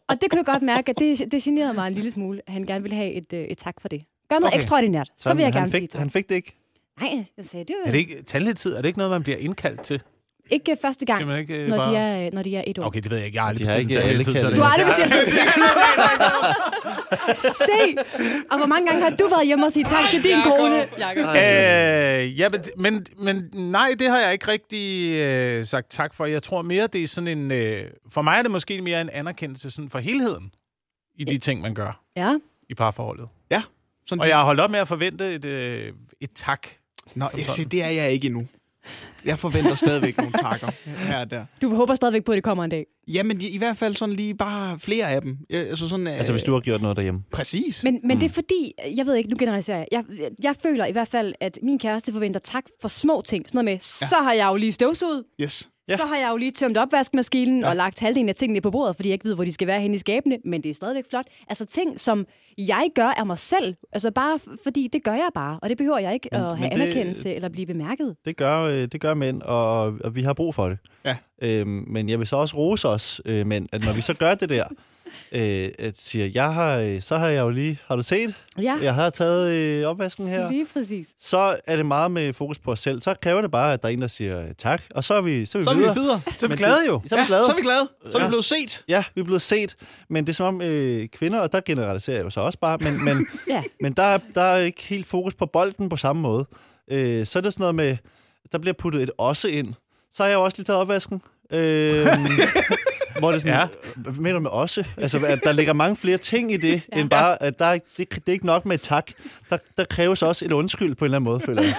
Og 0.09 0.21
det 0.21 0.31
kunne 0.31 0.39
jeg 0.39 0.47
godt 0.47 0.63
mærke, 0.63 0.91
at 0.91 0.99
det, 0.99 1.33
det 1.33 1.43
generede 1.43 1.75
mig 1.75 1.87
en 1.89 1.95
lille 1.95 2.11
smule, 2.11 2.41
at 2.47 2.53
han 2.53 2.67
gerne 2.67 2.83
ville 2.83 2.97
have 2.97 3.13
et, 3.13 3.33
øh, 3.33 3.45
et 3.45 3.59
tak 3.59 3.81
for 3.81 3.89
det. 3.89 4.03
Gør 4.29 4.39
noget 4.39 4.47
Okay. 4.53 4.59
ekstraordinært, 4.59 5.09
så, 5.19 5.29
så 5.29 5.35
vil 5.35 5.43
jeg 5.43 5.53
gerne 5.53 5.71
fik, 5.71 5.79
sige 5.81 5.87
tak. 5.87 5.99
Han 5.99 6.11
fik 6.11 6.29
det 6.29 6.35
ikke. 6.35 6.57
Nej, 7.01 7.25
jeg 7.37 7.45
sagde, 7.45 7.65
det 7.65 7.77
var 7.83 7.89
Er 7.89 7.93
det 7.93 7.99
ikke 7.99 8.23
tandlægetid? 8.23 8.73
Er 8.75 8.83
det 8.83 8.89
ikke 8.89 8.99
noget, 8.99 9.11
man 9.11 9.23
bliver 9.23 9.39
indkaldt 9.39 9.81
til? 9.83 10.03
Ikke 10.51 10.77
første 10.83 11.07
gang, 11.07 11.27
man 11.27 11.39
ikke, 11.41 11.55
øh, 11.63 11.69
når, 11.69 11.85
de 11.85 11.97
er, 11.97 12.27
øh, 12.27 12.33
når 12.33 12.43
de 12.43 12.57
er 12.57 12.65
et 12.67 12.79
år. 12.79 12.85
Okay, 12.87 13.01
det 13.01 13.11
ved 13.11 13.17
jeg 13.19 13.27
ikke. 13.27 13.37
Jeg 13.37 13.43
har 13.43 13.49
aldrig 13.49 13.67
bestilt 13.67 13.91
ikke 13.91 14.01
alle 14.01 14.25
tandlægetid, 14.25 14.41
så 14.41 14.49
det- 14.51 14.57
Du 14.57 14.63
har 14.63 14.71
aldrig 14.71 14.87
bestilt 14.87 15.13
tid. 15.29 15.33
Se! 17.55 17.97
Og 18.51 18.57
hvor 18.59 18.67
mange 18.67 18.89
gange 18.91 19.03
har 19.03 19.11
du 19.11 19.29
været 19.29 19.47
hjemme 19.47 19.67
og 19.67 19.73
sige 19.73 19.85
tak 19.85 20.11
til 20.11 20.25
din 20.25 20.37
kone? 20.45 20.77
Jakob. 20.99 21.25
Øh, 21.25 22.39
ja, 22.41 22.49
men, 22.49 22.65
men, 22.77 23.07
men 23.19 23.49
nej, 23.71 23.95
det 23.99 24.11
har 24.11 24.19
jeg 24.19 24.33
ikke 24.33 24.49
rigtig 24.49 25.11
øh, 25.17 25.67
sagt 25.67 25.91
tak 25.91 26.15
for. 26.15 26.27
Jeg 26.27 26.43
tror 26.43 26.63
mere, 26.63 26.87
det 26.87 27.03
er 27.03 27.09
sådan 27.09 27.39
en... 27.39 27.51
Øh, 27.51 27.85
for 28.11 28.23
mig 28.23 28.39
er 28.39 28.43
det 28.43 28.51
måske 28.51 28.83
mere 28.83 29.01
en 29.01 29.11
anerkendelse 29.11 29.71
sådan 29.71 29.91
for 29.91 29.99
helheden 29.99 30.51
i 31.15 31.25
de 31.25 31.39
ting, 31.39 31.61
man 31.61 31.75
gør 31.75 32.01
Ja. 32.17 32.35
i 32.71 32.75
parforholdet. 32.75 33.29
Ja. 33.51 33.63
Sådan 34.07 34.21
Og 34.21 34.29
jeg 34.29 34.37
har 34.37 34.45
holdt 34.45 34.61
op 34.61 34.71
med 34.71 34.79
at 34.81 34.89
forvente 34.89 35.35
et, 35.35 35.45
øh, 35.45 35.93
et 36.21 36.31
tak. 36.35 36.67
Nå, 37.15 37.27
jeg 37.37 37.45
siger, 37.47 37.69
det 37.69 37.83
er 37.85 37.89
jeg 37.89 38.13
ikke 38.13 38.27
endnu. 38.27 38.47
Jeg 39.25 39.39
forventer 39.39 39.75
stadigvæk 39.75 40.17
nogle 40.17 40.33
takker 40.33 40.71
her 40.87 41.21
og 41.21 41.31
der. 41.31 41.45
Du 41.63 41.75
håber 41.75 41.95
stadigvæk 41.95 42.25
på, 42.25 42.33
at 42.33 42.37
det 42.37 42.45
kommer 42.45 42.65
en 42.65 42.71
dag. 42.71 42.87
Jamen, 43.09 43.41
i, 43.41 43.49
i 43.49 43.59
hvert 43.59 43.77
fald 43.77 43.97
sådan 43.97 44.15
lige 44.15 44.35
bare 44.35 44.79
flere 44.79 45.11
af 45.11 45.23
dem. 45.23 45.39
Altså, 45.51 45.89
sådan, 45.89 46.07
øh, 46.07 46.17
Altså, 46.17 46.33
hvis 46.33 46.43
du 46.43 46.53
har 46.53 46.61
gjort 46.61 46.83
noget 46.83 46.97
derhjemme. 46.97 47.21
Præcis. 47.33 47.83
Men, 47.85 48.01
men 48.03 48.17
mm. 48.17 48.21
det 48.21 48.31
er 48.31 48.35
fordi, 48.35 48.73
jeg 48.97 49.07
ved 49.07 49.15
ikke, 49.15 49.31
nu 49.31 49.37
generaliserer 49.39 49.79
jeg. 49.93 50.05
jeg. 50.11 50.31
Jeg 50.43 50.55
føler 50.63 50.87
i 50.87 50.93
hvert 50.93 51.09
fald, 51.09 51.35
at 51.41 51.59
min 51.63 51.79
kæreste 51.79 52.13
forventer 52.13 52.41
tak 52.41 52.65
for 52.81 52.89
små 52.89 53.23
ting. 53.27 53.45
Sådan 53.49 53.57
noget 53.57 53.65
med, 53.65 53.73
ja. 53.73 53.79
så 54.07 54.17
har 54.23 54.33
jeg 54.33 54.49
jo 54.51 54.57
lige 54.57 54.73
støvsuget. 54.73 55.25
Yes. 55.41 55.69
Ja. 55.91 55.97
Så 55.97 56.05
har 56.05 56.17
jeg 56.17 56.29
jo 56.33 56.37
lige 56.37 56.51
tømt 56.51 56.77
opvaskemaskinen 56.77 57.61
ja. 57.61 57.69
og 57.69 57.77
lagt 57.77 58.01
halvdelen 58.01 58.29
af 58.29 58.35
tingene 58.35 58.61
på 58.61 58.71
bordet, 58.71 58.97
fordi 58.97 59.09
jeg 59.09 59.13
ikke 59.15 59.25
ved, 59.25 59.35
hvor 59.35 59.45
de 59.45 59.53
skal 59.53 59.67
være 59.67 59.81
henne 59.81 59.95
i 59.95 59.99
skabene, 59.99 60.39
men 60.45 60.63
det 60.63 60.71
er 60.71 60.75
stadigvæk 60.75 61.05
flot. 61.11 61.27
Altså 61.49 61.67
ting, 61.67 62.01
som 62.01 62.27
jeg 62.59 62.89
gør 62.95 63.07
af 63.09 63.27
mig 63.27 63.39
selv, 63.39 63.75
altså 63.93 64.11
bare 64.11 64.39
fordi 64.65 64.89
det 64.93 65.05
gør 65.05 65.13
jeg 65.13 65.29
bare, 65.35 65.59
og 65.63 65.69
det 65.69 65.77
behøver 65.79 65.99
jeg 65.99 66.15
ikke 66.15 66.29
Men- 66.33 66.41
at 66.41 66.47
have 66.47 66.71
men 66.71 66.79
det- 66.79 66.83
anerkendelse 66.85 67.35
eller 67.35 67.49
blive 67.49 67.67
bemærket. 67.67 68.17
Det 68.25 68.37
gør, 68.37 68.63
øh, 68.63 68.75
det 68.93 69.01
gør 69.01 69.15
mænd, 69.15 69.43
og, 69.43 69.81
og 70.05 70.17
vi 70.17 70.23
har 70.23 70.33
brug 70.33 70.55
for 70.55 70.69
det. 70.69 70.79
Ja. 71.05 71.17
Øhm, 71.43 71.85
men 71.89 72.09
jeg 72.09 72.19
vil 72.19 72.27
så 72.27 72.37
også 72.37 72.57
rose 72.57 72.89
os 72.89 73.21
øh, 73.25 73.47
mænd, 73.47 73.69
at 73.73 73.85
når 73.85 73.93
vi 73.93 74.01
så 74.01 74.15
gør 74.15 74.35
det 74.35 74.49
der, 74.49 74.65
øh, 75.33 75.69
at 75.79 75.97
siger, 75.97 76.29
jeg 76.35 76.55
har, 76.55 76.77
øh, 76.79 77.01
så 77.03 77.19
har 77.19 77.29
jeg 77.29 77.41
jo 77.43 77.51
lige, 77.51 77.79
har 77.87 77.97
du 77.97 78.03
set? 78.03 78.35
Ja, 78.63 78.79
Jeg 78.83 78.95
har 78.95 79.11
taget 79.11 79.51
øh, 79.51 79.87
opvasken 79.87 80.29
her. 80.29 80.51
lige 80.51 80.67
præcis. 80.73 81.07
Så 81.19 81.57
er 81.67 81.77
det 81.77 81.87
meget 81.87 82.11
med 82.11 82.33
fokus 82.33 82.59
på 82.59 82.73
os 82.73 82.81
selv. 82.81 83.01
Så 83.01 83.15
kræver 83.23 83.41
det 83.41 83.51
bare, 83.51 83.73
at 83.73 83.83
der 83.83 83.89
er 83.89 83.93
en, 83.93 84.01
der 84.01 84.09
siger 84.09 84.41
øh, 84.43 84.49
tak, 84.59 84.83
og 84.95 85.05
så 85.05 85.15
er 85.15 85.21
vi, 85.21 85.47
så 85.47 85.59
er 85.59 85.61
vi 85.61 85.65
Så 85.65 85.71
er 85.71 85.75
videre. 85.75 85.95
vi 85.95 86.01
videre. 86.01 86.21
Så 86.39 86.47
er 86.47 86.51
vi 86.51 86.57
glade 86.57 86.87
jo. 86.87 87.03
Så 87.07 87.17
er 87.17 87.21
vi 87.21 87.27
glade. 87.27 87.41
Ja, 87.43 87.47
så 87.47 87.53
er 87.53 87.57
vi 87.57 87.63
glade. 87.63 87.89
Så 88.13 88.19
er 88.19 88.23
vi 88.23 88.29
blevet 88.29 88.45
set. 88.45 88.85
Ja, 88.89 89.05
vi 89.15 89.21
er 89.21 89.25
blevet 89.25 89.43
set, 89.43 89.75
men 90.11 90.25
det 90.27 90.33
er 90.33 90.35
som 90.35 90.47
om 90.47 90.63
øh, 90.63 91.09
kvinder, 91.09 91.41
og 91.41 91.53
der 91.53 91.61
generaliserer 91.67 92.17
jeg 92.17 92.25
jo 92.25 92.31
så 92.31 92.41
også 92.41 92.59
bare, 92.59 92.79
men, 92.79 93.05
men, 93.05 93.27
Ja. 93.49 93.63
men 93.81 93.93
der, 93.93 94.03
er- 94.03 94.19
der 94.35 94.43
er 94.43 94.57
ikke 94.57 94.83
helt 94.87 95.07
fokus 95.07 95.35
på 95.35 95.47
bolden 95.47 95.89
på 95.89 95.97
samme 95.97 96.23
måde. 96.23 96.47
Øh, 96.91 97.27
så 97.27 97.39
er 97.39 97.43
det 97.43 97.53
sådan 97.53 97.63
noget 97.63 97.75
med, 97.75 97.97
der 98.53 98.59
bliver 98.59 98.75
puttet 98.75 99.03
et 99.03 99.11
også 99.19 99.49
ind. 99.49 99.75
Så 100.13 100.23
har 100.23 100.29
jeg 100.31 100.37
jo 100.37 100.45
også 100.45 100.59
lige 100.59 100.65
taget 100.65 100.81
opvasken. 100.81 101.23
Øh, 101.53 102.07
hvor 103.21 103.33
det 103.33 103.43
sådan, 103.43 103.59
ja. 103.59 103.67
hvad 103.97 104.13
mener 104.13 104.33
du 104.35 104.41
med 104.41 104.51
også? 104.51 104.85
Altså, 104.97 105.19
at 105.27 105.41
der 105.45 105.53
ligger 105.53 105.73
mange 105.73 105.97
flere 105.97 106.17
ting 106.19 106.53
i 106.53 106.57
det, 106.57 106.83
ja. 106.93 107.01
end 107.01 107.11
bare, 107.11 107.43
at 107.43 107.59
der, 107.59 107.65
er- 107.65 107.79
det, 107.97 108.11
det 108.15 108.23
er 108.29 108.33
ikke 108.33 108.47
nok 108.47 108.67
med 108.67 108.75
et 108.75 108.81
tak. 108.81 109.11
Der, 109.51 109.59
der 109.77 109.85
kræves 109.85 110.23
også 110.23 110.45
et 110.45 110.53
undskyld 110.53 110.95
på 110.95 111.05
en 111.05 111.07
eller 111.07 111.17
anden 111.17 111.25
måde, 111.25 111.41
føler 111.41 111.63
jeg. 111.63 111.75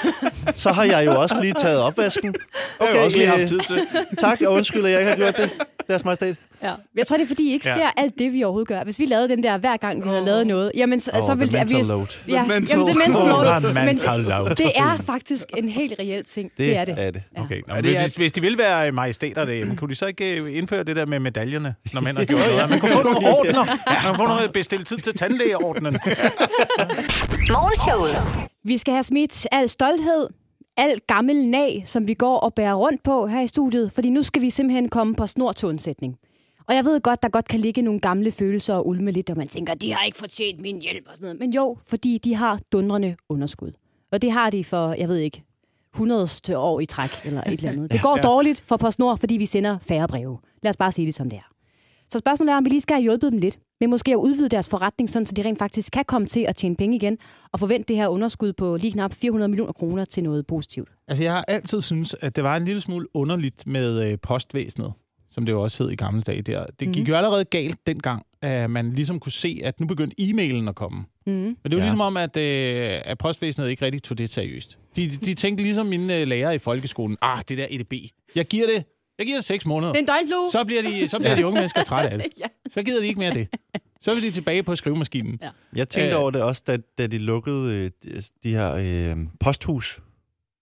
Så 0.55 0.71
har 0.71 0.83
jeg 0.83 1.05
jo 1.05 1.21
også 1.21 1.35
lige 1.41 1.53
taget 1.53 1.79
opvasken. 1.79 2.35
Okay, 2.79 2.91
jeg 2.91 2.99
har 2.99 3.05
også 3.05 3.17
lige 3.17 3.33
øh, 3.33 3.37
haft 3.39 3.47
tid 3.47 3.59
til. 3.59 3.81
Tak, 4.19 4.41
og 4.41 4.53
undskyld, 4.53 4.85
at 4.85 4.91
jeg 4.91 4.99
ikke 4.99 5.09
har 5.09 5.17
gjort 5.17 5.37
det. 5.37 5.49
Deres 5.87 6.05
majestæt. 6.05 6.35
Ja. 6.63 6.73
Jeg 6.97 7.07
tror, 7.07 7.17
det 7.17 7.23
er, 7.23 7.27
fordi 7.27 7.49
I 7.49 7.53
ikke 7.53 7.67
Ja. 7.69 7.73
ser 7.73 7.89
alt 7.97 8.19
det, 8.19 8.33
vi 8.33 8.43
overhovedet 8.43 8.67
gør. 8.67 8.83
Hvis 8.83 8.99
vi 8.99 9.05
lavede 9.05 9.29
den 9.29 9.43
der, 9.43 9.57
hver 9.57 9.77
gang 9.77 10.03
vi 10.03 10.09
havde 10.09 10.25
lavet 10.25 10.47
noget, 10.47 10.71
jamen 10.75 10.99
så, 10.99 11.11
Åh, 11.15 11.21
så 11.21 11.35
ville 11.35 11.51
det... 11.59 11.59
mental 11.71 11.85
load. 11.85 12.05
Ja, 12.27 12.43
mental 12.45 12.77
jamen, 12.79 12.87
det 12.87 12.93
er 12.93 12.97
mental 13.07 13.25
load. 13.27 13.47
Oh, 13.55 13.63
Men 13.63 13.85
mental 13.85 14.19
load. 14.19 14.55
det 14.55 14.71
er 14.75 14.97
faktisk 15.05 15.45
en 15.57 15.69
helt 15.69 15.93
reel 15.99 16.23
ting. 16.25 16.49
Det, 16.49 16.57
det 16.57 16.77
er 16.77 16.85
det. 16.85 16.95
er 16.97 17.11
det. 17.11 17.23
Ja. 17.37 17.41
Okay, 17.43 17.55
Nå, 17.55 17.63
Ja, 17.67 17.75
men 17.75 17.83
det 17.83 17.97
er- 17.97 18.01
hvis, 18.01 18.15
hvis 18.15 18.31
de 18.31 18.41
vil 18.41 18.57
være 18.57 18.91
majestæter, 18.91 19.45
det, 19.45 19.59
jamen, 19.59 19.75
kunne 19.75 19.89
de 19.89 19.95
så 19.95 20.05
ikke 20.05 20.35
øh, 20.41 20.57
indføre 20.57 20.83
det 20.83 20.95
der 20.95 21.05
med 21.05 21.19
medaljerne, 21.19 21.75
når 21.93 22.01
mænd 22.01 22.17
har 22.17 22.25
gjort 22.25 22.39
noget? 22.55 22.69
Man 22.69 22.79
kunne 22.79 22.91
få 22.91 23.03
nogle 23.03 23.17
ordner. 23.37 23.65
Man 23.65 23.75
kunne 24.05 24.17
få 24.17 24.27
noget 24.27 24.53
bestilt 24.53 24.87
tid 24.87 24.97
til 24.97 25.13
tandlægeordnen. 25.17 25.93
Morgenshowet. 27.55 28.47
Vi 28.63 28.77
skal 28.77 28.93
have 28.93 29.03
smidt 29.03 29.47
al 29.51 29.69
stolthed, 29.69 30.27
al 30.77 30.99
gammel 31.07 31.47
nag, 31.47 31.83
som 31.85 32.07
vi 32.07 32.13
går 32.13 32.37
og 32.37 32.53
bærer 32.53 32.73
rundt 32.73 33.03
på 33.03 33.27
her 33.27 33.41
i 33.41 33.47
studiet, 33.47 33.91
fordi 33.91 34.09
nu 34.09 34.23
skal 34.23 34.41
vi 34.41 34.49
simpelthen 34.49 34.89
komme 34.89 35.15
på 35.15 35.27
snor 35.27 35.51
til 35.51 35.67
undsætning. 35.67 36.15
Og 36.71 36.75
jeg 36.75 36.85
ved 36.85 37.01
godt, 37.01 37.23
der 37.23 37.29
godt 37.29 37.47
kan 37.47 37.59
ligge 37.59 37.81
nogle 37.81 37.99
gamle 37.99 38.31
følelser 38.31 38.73
og 38.73 38.87
ulme 38.87 39.11
lidt, 39.11 39.29
og 39.29 39.37
man 39.37 39.47
tænker, 39.47 39.73
de 39.73 39.93
har 39.93 40.05
ikke 40.05 40.17
fortjent 40.17 40.61
min 40.61 40.81
hjælp 40.81 41.05
og 41.07 41.15
sådan 41.15 41.25
noget. 41.25 41.39
Men 41.39 41.53
jo, 41.53 41.77
fordi 41.83 42.17
de 42.17 42.35
har 42.35 42.59
dundrende 42.71 43.15
underskud. 43.29 43.71
Og 44.11 44.21
det 44.21 44.31
har 44.31 44.49
de 44.49 44.63
for, 44.63 44.93
jeg 44.93 45.07
ved 45.07 45.17
ikke, 45.17 45.43
100 45.93 46.27
år 46.55 46.79
i 46.79 46.85
træk 46.85 47.09
eller 47.25 47.41
et 47.41 47.51
eller 47.51 47.71
andet. 47.71 47.91
Det 47.93 48.01
går 48.01 48.15
ja. 48.15 48.21
dårligt 48.21 48.63
for 48.67 48.77
PostNord, 48.77 49.17
fordi 49.17 49.37
vi 49.37 49.45
sender 49.45 49.77
færre 49.81 50.07
breve. 50.07 50.37
Lad 50.63 50.69
os 50.69 50.77
bare 50.77 50.91
sige 50.91 51.05
det 51.05 51.13
som 51.15 51.29
det 51.29 51.37
er. 51.37 51.51
Så 52.09 52.19
spørgsmålet 52.19 52.51
er, 52.51 52.57
om 52.57 52.65
vi 52.65 52.69
lige 52.69 52.81
skal 52.81 52.93
have 52.95 53.03
hjulpet 53.03 53.31
dem 53.31 53.39
lidt. 53.39 53.59
med 53.79 53.87
måske 53.87 54.11
at 54.11 54.15
udvide 54.15 54.49
deres 54.49 54.69
forretning, 54.69 55.09
sådan, 55.09 55.25
så 55.25 55.33
de 55.35 55.41
rent 55.41 55.59
faktisk 55.59 55.91
kan 55.91 56.05
komme 56.05 56.27
til 56.27 56.45
at 56.47 56.55
tjene 56.55 56.75
penge 56.75 56.95
igen, 56.95 57.17
og 57.51 57.59
forvente 57.59 57.87
det 57.87 57.95
her 57.95 58.07
underskud 58.07 58.53
på 58.53 58.77
lige 58.77 58.91
knap 58.91 59.13
400 59.13 59.49
millioner 59.49 59.73
kroner 59.73 60.05
til 60.05 60.23
noget 60.23 60.47
positivt. 60.47 60.89
Altså, 61.07 61.23
jeg 61.23 61.33
har 61.33 61.45
altid 61.47 61.81
synes, 61.81 62.15
at 62.21 62.35
det 62.35 62.43
var 62.43 62.57
en 62.57 62.65
lille 62.65 62.81
smule 62.81 63.07
underligt 63.15 63.67
med 63.67 64.03
øh, 64.03 64.17
postvæsenet, 64.21 64.93
som 65.31 65.45
det 65.45 65.53
jo 65.53 65.61
også 65.61 65.83
hed 65.83 65.91
i 65.91 65.95
gamle 65.95 66.21
dage 66.21 66.41
der. 66.41 66.65
Det 66.79 66.87
gik 66.93 67.03
Mhm. 67.03 67.09
jo 67.09 67.15
allerede 67.15 67.45
galt 67.45 67.87
dengang, 67.87 68.25
at 68.41 68.69
man 68.69 68.93
ligesom 68.93 69.19
kunne 69.19 69.31
se, 69.31 69.61
at 69.63 69.79
nu 69.79 69.85
begyndte 69.87 70.15
e-mailen 70.21 70.69
at 70.69 70.75
komme. 70.75 71.03
Mm. 71.27 71.31
Men 71.33 71.55
det 71.65 71.71
var 71.71 71.77
Ja. 71.77 71.83
ligesom 71.83 72.01
om, 72.01 72.17
at, 72.17 72.37
øh, 72.37 72.89
at 73.05 73.17
postvæsenet 73.17 73.69
ikke 73.69 73.85
rigtig 73.85 74.03
tog 74.03 74.17
det 74.17 74.29
seriøst. 74.29 74.77
De, 74.95 75.09
de 75.09 75.33
tænkte 75.33 75.63
ligesom 75.63 75.85
mine 75.85 76.17
øh, 76.21 76.27
lærere 76.27 76.55
i 76.55 76.59
folkeskolen, 76.59 77.17
ah, 77.21 77.41
det 77.49 77.57
der 77.57 77.67
EDB, 77.69 77.93
jeg 78.35 78.45
giver 78.45 78.67
det, 78.67 78.83
jeg 79.17 79.25
giver 79.25 79.37
det 79.37 79.45
seks 79.45 79.65
måneder. 79.65 79.93
Det 79.93 79.97
er 79.99 80.01
en 80.01 80.07
døgnflue. 80.07 80.51
Så 80.51 80.63
bliver 80.65 80.81
de, 80.81 81.07
så 81.07 81.19
bliver 81.19 81.35
de 81.35 81.45
unge 81.45 81.55
mennesker 81.59 81.83
trætte 81.83 82.09
af 82.09 82.17
det. 82.17 82.27
Ja. 82.39 82.45
Så 82.73 82.83
gider 82.83 82.99
de 83.01 83.07
ikke 83.07 83.19
mere 83.19 83.33
det. 83.33 83.47
Så 84.01 84.13
vil 84.13 84.23
de 84.23 84.31
tilbage 84.31 84.63
på 84.63 84.75
skrivemaskinen. 84.75 85.39
Ja. 85.41 85.49
Jeg 85.75 85.89
tænkte 85.89 86.15
Øh. 86.15 86.21
over 86.21 86.31
det 86.31 86.41
også, 86.41 86.63
da, 86.67 86.77
da 86.97 87.07
de 87.07 87.17
lukkede 87.17 87.75
øh, 87.75 87.91
de, 88.03 88.21
de 88.43 88.49
her 88.49 88.73
øh, 88.73 89.17
posthus. 89.39 89.99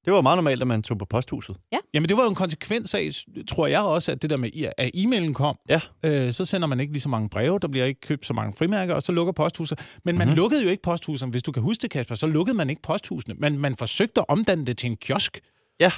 Det 0.06 0.14
var 0.14 0.22
meget 0.22 0.38
normalt, 0.38 0.62
at 0.62 0.68
man 0.68 0.84
tog 0.84 0.98
på 0.98 1.06
posthuset. 1.06 1.56
Jamen, 1.94 2.10
det 2.10 2.18
var 2.18 2.24
jo 2.24 2.30
en 2.30 2.36
konsekvens 2.36 2.94
af, 2.94 3.10
tror 3.48 3.68
jeg 3.68 3.80
også, 3.82 4.12
at 4.12 4.22
det 4.22 4.30
der 4.30 4.38
med, 4.38 4.50
at 4.78 4.92
e-mailen 4.96 5.34
kom, 5.34 5.58
Ja. 5.70 5.82
øh, 6.04 6.34
så 6.34 6.46
sender 6.46 6.68
man 6.68 6.80
ikke 6.80 6.94
lige 6.94 7.02
så 7.02 7.10
mange 7.10 7.30
breve, 7.30 7.60
der 7.60 7.68
bliver 7.68 7.86
ikke 7.86 8.02
købt 8.02 8.26
så 8.26 8.34
mange 8.34 8.54
frimærker, 8.58 8.96
og 8.96 9.04
så 9.04 9.12
lukker 9.12 9.34
posthuset. 9.34 9.80
Men 10.06 10.18
man 10.18 10.28
Mhm. 10.28 10.36
lukkede 10.36 10.64
jo 10.64 10.70
ikke 10.70 10.84
posthusene. 10.84 11.32
Hvis 11.32 11.44
du 11.44 11.52
kan 11.52 11.64
huske 11.64 11.82
det, 11.82 11.92
Kasper, 11.92 12.16
så 12.16 12.28
lukkede 12.28 12.58
man 12.58 12.70
ikke 12.70 12.82
posthusene. 12.82 13.36
Men 13.38 13.58
man 13.60 13.76
forsøgte 13.76 14.20
at 14.22 14.26
omdanne 14.28 14.66
det 14.66 14.78
til 14.78 14.90
en 14.90 14.98
kiosk. 14.98 15.40
Ja. 15.80 15.92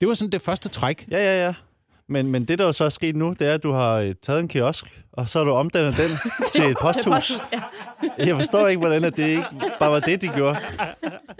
Det 0.00 0.08
var 0.08 0.14
sådan 0.14 0.32
det 0.32 0.42
første 0.42 0.68
træk. 0.68 1.06
Ja, 1.10 1.18
ja, 1.18 1.44
ja. 1.46 1.54
Men, 2.08 2.26
men 2.30 2.44
det, 2.44 2.58
der 2.58 2.64
jo 2.66 2.72
så 2.72 2.84
er 2.84 2.88
sket 2.88 3.16
nu, 3.16 3.34
det 3.38 3.48
er, 3.48 3.54
at 3.54 3.62
du 3.62 3.72
har 3.72 3.92
øh, 4.00 4.14
taget 4.22 4.40
en 4.40 4.48
kiosk, 4.48 4.84
og 5.12 5.28
så 5.28 5.38
har 5.38 5.44
du 5.44 5.50
omdannet 5.52 5.96
den 5.96 6.10
til 6.52 6.64
et 6.64 6.76
posthus. 6.80 7.32
ja. 7.52 7.60
Jeg 8.18 8.36
forstår 8.36 8.68
ikke, 8.68 8.78
hvordan 8.78 9.02
det 9.02 9.18
ikke 9.18 9.42
bare 9.78 9.90
var 9.90 10.00
det, 10.00 10.22
de 10.22 10.28
gjorde. 10.28 10.58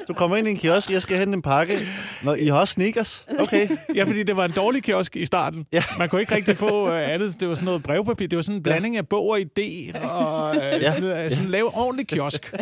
Du 0.09 0.15
kommer 0.15 0.37
ind 0.37 0.49
i 0.49 0.51
en 0.51 0.57
kiosk, 0.57 0.91
jeg 0.91 1.03
skal 1.03 1.17
hente 1.19 1.35
en 1.35 1.43
pakke. 1.43 1.87
Når 2.23 2.35
I 2.35 2.47
har 2.47 2.61
også 2.61 2.75
sneakers. 2.75 3.27
Okay. 3.39 3.69
Ja, 3.95 4.05
fordi 4.05 4.23
det 4.23 4.37
var 4.37 4.45
en 4.45 4.53
dårlig 4.53 4.83
kiosk 4.83 5.17
i 5.17 5.27
starten. 5.27 5.67
Ja. 5.73 5.83
Man 5.99 6.09
kunne 6.09 6.21
ikke 6.21 6.35
rigtig 6.35 6.57
få 6.57 6.89
øh, 6.91 7.13
andet. 7.13 7.41
Det 7.41 7.49
var 7.49 7.55
sådan 7.55 7.65
noget 7.65 7.83
brevpapir. 7.83 8.27
Det 8.29 8.37
var 8.37 8.43
sådan 8.43 8.57
en 8.57 8.63
blanding 8.63 8.97
af 8.97 9.09
bog 9.09 9.27
og 9.29 9.39
idé, 9.39 9.99
og 9.99 10.57
øh, 10.57 10.63
Ja. 10.63 10.93
sådan, 10.93 11.25
øh, 11.25 11.31
sådan 11.31 11.45
en 11.47 11.51
lav 11.51 11.71
ordentlig 11.75 12.09
kiosk. 12.09 12.55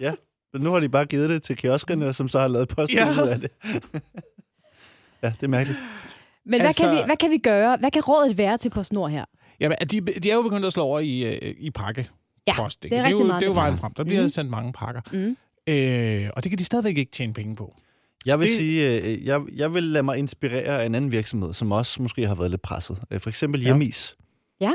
Ja. 0.00 0.12
Men 0.52 0.62
nu 0.62 0.72
har 0.72 0.80
de 0.80 0.88
bare 0.88 1.04
givet 1.04 1.30
det 1.30 1.42
til 1.42 1.56
kioskerne, 1.56 2.12
som 2.12 2.28
så 2.28 2.38
har 2.40 2.48
lavet 2.48 2.68
posthuset 2.68 3.16
Ja. 3.16 3.24
ja. 3.26 3.32
af 3.32 3.40
det. 3.40 3.50
ja, 5.22 5.32
det 5.40 5.42
er 5.42 5.48
mærkeligt. 5.48 5.80
Men 6.46 6.60
hvad, 6.60 6.66
Altså- 6.66 6.82
kan 6.82 6.92
vi, 6.96 7.02
hvad 7.06 7.16
kan 7.16 7.30
vi 7.30 7.38
gøre? 7.38 7.76
Hvad 7.80 7.90
kan 7.90 8.02
rådet 8.02 8.38
være 8.38 8.58
til 8.58 8.70
PostNord 8.70 9.10
her? 9.10 9.24
Jamen, 9.60 9.78
de, 9.78 10.00
de 10.00 10.30
er 10.30 10.34
jo 10.34 10.42
begyndt 10.42 10.66
at 10.66 10.72
slå 10.72 10.82
over 10.82 11.00
i, 11.00 11.34
øh, 11.34 11.54
i 11.58 11.70
pakke. 11.70 12.08
Ja, 12.46 12.54
post, 12.56 12.84
ikke? 12.84 12.94
det 12.96 12.98
er 13.00 13.02
det 13.04 13.10
er 13.10 13.14
rigtig 13.14 13.22
jo, 13.22 13.26
meget 13.26 13.40
det 13.40 13.46
er 13.46 13.50
jo 13.50 13.52
det, 13.54 13.56
vejen 13.62 13.78
frem. 13.78 13.94
Der 13.94 14.04
bliver 14.04 14.20
Mhm. 14.20 14.28
sendt 14.28 14.50
mange 14.50 14.72
pakker. 14.72 15.00
Mm. 15.12 15.36
Øh, 15.72 16.30
og 16.36 16.44
det 16.44 16.50
kan 16.50 16.58
de 16.58 16.64
stadigvæk 16.64 16.98
ikke 16.98 17.12
tjene 17.12 17.32
penge 17.32 17.56
på. 17.56 17.74
Jeg 18.26 18.38
vil 18.38 18.48
Det- 18.48 18.50
det... 18.50 18.58
sige, 18.58 19.00
øh, 19.02 19.24
jeg, 19.26 19.40
jeg 19.56 19.74
vil 19.74 19.82
lade 19.82 20.02
mig 20.02 20.18
inspirere 20.18 20.82
af 20.82 20.86
en 20.86 20.94
anden 20.94 21.12
virksomhed, 21.12 21.52
som 21.52 21.72
også 21.72 22.02
måske 22.02 22.26
har 22.26 22.34
været 22.34 22.50
lidt 22.50 22.62
presset. 22.62 22.98
Øh, 23.10 23.20
For 23.20 23.30
eksempel 23.30 23.60
Ja. 23.60 23.64
Hjemmis. 23.64 24.16
Ja. 24.60 24.72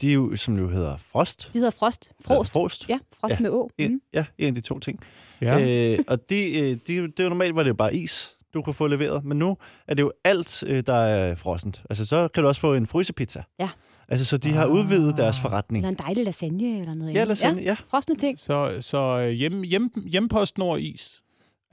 De 0.00 0.08
er 0.10 0.12
jo, 0.14 0.36
som 0.36 0.58
jo 0.58 0.68
hedder 0.68 0.96
Frost. 0.96 1.50
De 1.52 1.58
hedder 1.58 1.70
Frost. 1.70 2.10
Frost. 2.26 2.52
Frost. 2.52 2.88
Ja, 2.88 2.98
Frost 3.20 3.34
Ja. 3.34 3.40
med 3.40 3.50
Å. 3.50 3.70
En, 3.78 3.92
Mm. 3.92 4.00
ja, 4.14 4.24
en 4.38 4.46
af 4.48 4.54
de 4.54 4.60
to 4.60 4.78
ting. 4.78 5.00
Ja. 5.40 5.92
Øh, 5.92 5.98
og 6.08 6.30
de, 6.30 6.58
øh, 6.60 6.66
de, 6.66 6.76
det 6.86 7.20
er 7.20 7.24
jo 7.24 7.28
normalt, 7.28 7.54
var 7.56 7.62
det 7.62 7.70
jo 7.70 7.74
bare 7.74 7.94
is, 7.94 8.35
du 8.56 8.62
kunne 8.62 8.74
få 8.74 8.86
leveret. 8.86 9.24
Men 9.24 9.38
nu 9.38 9.56
er 9.88 9.94
det 9.94 10.02
jo 10.02 10.12
alt, 10.24 10.64
øh, 10.66 10.82
der 10.86 10.94
er 10.94 11.34
frossent. 11.34 11.82
Altså, 11.90 12.06
så 12.06 12.28
kan 12.34 12.42
du 12.42 12.48
også 12.48 12.60
få 12.60 12.74
en 12.74 12.86
frysepizza. 12.86 13.42
Ja. 13.58 13.68
Altså, 14.08 14.24
så 14.26 14.36
de 14.36 14.52
har 14.52 14.64
Ah. 14.64 14.70
udvidet 14.72 15.16
deres 15.16 15.40
forretning. 15.40 15.84
Eller 15.86 15.98
en 15.98 16.04
dejlig 16.06 16.24
lasagne 16.24 16.80
eller 16.80 16.94
noget 16.94 17.14
Ja, 17.14 17.18
andet. 17.20 17.28
lasagne, 17.28 17.62
ja. 17.62 17.76
Frosne 17.90 18.16
ting. 18.16 18.40
Så, 18.40 18.76
så 18.80 18.98
øh, 18.98 19.28
hjem, 19.30 19.62
hjem, 19.62 19.90
hjempost 20.06 20.58
nord 20.58 20.80
is. 20.80 21.22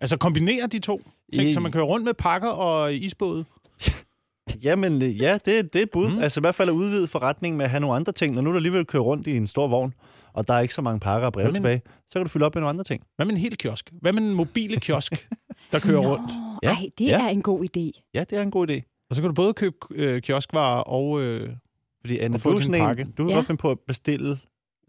Altså 0.01 0.17
kombinere 0.17 0.67
de 0.67 0.79
to 0.79 1.01
ting, 1.33 1.49
I- 1.49 1.53
så 1.53 1.59
man 1.59 1.71
kører 1.71 1.83
rundt 1.85 2.05
med 2.05 2.13
pakker 2.13 2.49
og 2.49 2.93
isbåde. 2.93 3.45
Jamen, 4.63 5.01
øh, 5.01 5.21
ja, 5.21 5.33
det, 5.45 5.73
det 5.73 5.79
er 5.79 5.83
et 5.83 5.89
bud. 5.93 6.07
Mm. 6.09 6.19
Altså, 6.19 6.39
i 6.39 6.41
hvert 6.41 6.55
fald 6.55 6.69
at 6.69 6.73
udvide 6.73 7.07
forretningen 7.07 7.57
med 7.57 7.65
at 7.65 7.69
have 7.71 7.79
nogle 7.81 7.95
andre 7.95 8.11
ting. 8.11 8.35
Når 8.35 8.41
nu 8.41 8.51
du 8.51 8.55
alligevel 8.55 8.85
kører 8.85 9.03
rundt 9.03 9.27
i 9.27 9.37
en 9.37 9.47
stor 9.47 9.67
vogn, 9.67 9.93
og 10.33 10.47
der 10.47 10.53
er 10.53 10.59
ikke 10.59 10.73
så 10.73 10.81
mange 10.81 10.99
pakker 10.99 11.25
og 11.25 11.33
breve 11.33 11.53
tilbage, 11.53 11.81
så 12.07 12.13
kan 12.13 12.21
du 12.23 12.29
fylde 12.29 12.45
op 12.45 12.55
med 12.55 12.61
nogle 12.61 12.69
andre 12.69 12.83
ting. 12.83 13.03
Hvad 13.15 13.25
med 13.25 13.33
en 13.33 13.39
hel 13.39 13.57
kiosk? 13.57 13.91
Hvad 14.01 14.13
med 14.13 14.21
en 14.21 14.33
mobile 14.33 14.79
kiosk, 14.79 15.27
der 15.73 15.79
kører 15.79 16.01
Nå, 16.03 16.09
rundt? 16.15 16.31
Ja. 16.63 16.69
Ej, 16.69 16.85
det 16.97 17.05
Ja. 17.05 17.21
er 17.23 17.27
en 17.29 17.41
god 17.41 17.63
idé. 17.63 18.09
Ja, 18.13 18.23
det 18.29 18.37
er 18.37 18.41
en 18.41 18.51
god 18.51 18.69
idé. 18.69 19.05
Og 19.09 19.15
så 19.15 19.21
kan 19.21 19.29
du 19.29 19.33
både 19.33 19.53
købe 19.53 19.75
øh, 19.91 20.21
kioskvarer 20.21 20.81
og... 20.81 21.21
Øh, 21.21 21.49
Fordi 22.01 22.17
Anne, 22.19 22.35
Og 22.35 22.41
få 22.41 22.49
du, 22.49 22.55
er 22.55 22.59
din 22.59 22.65
sådan 22.65 22.81
en, 22.81 22.87
pakke. 22.87 23.03
du 23.17 23.23
kan 23.23 23.29
Ja. 23.29 23.35
godt 23.35 23.45
finde 23.45 23.59
på 23.61 23.71
at 23.71 23.79
bestille, 23.87 24.37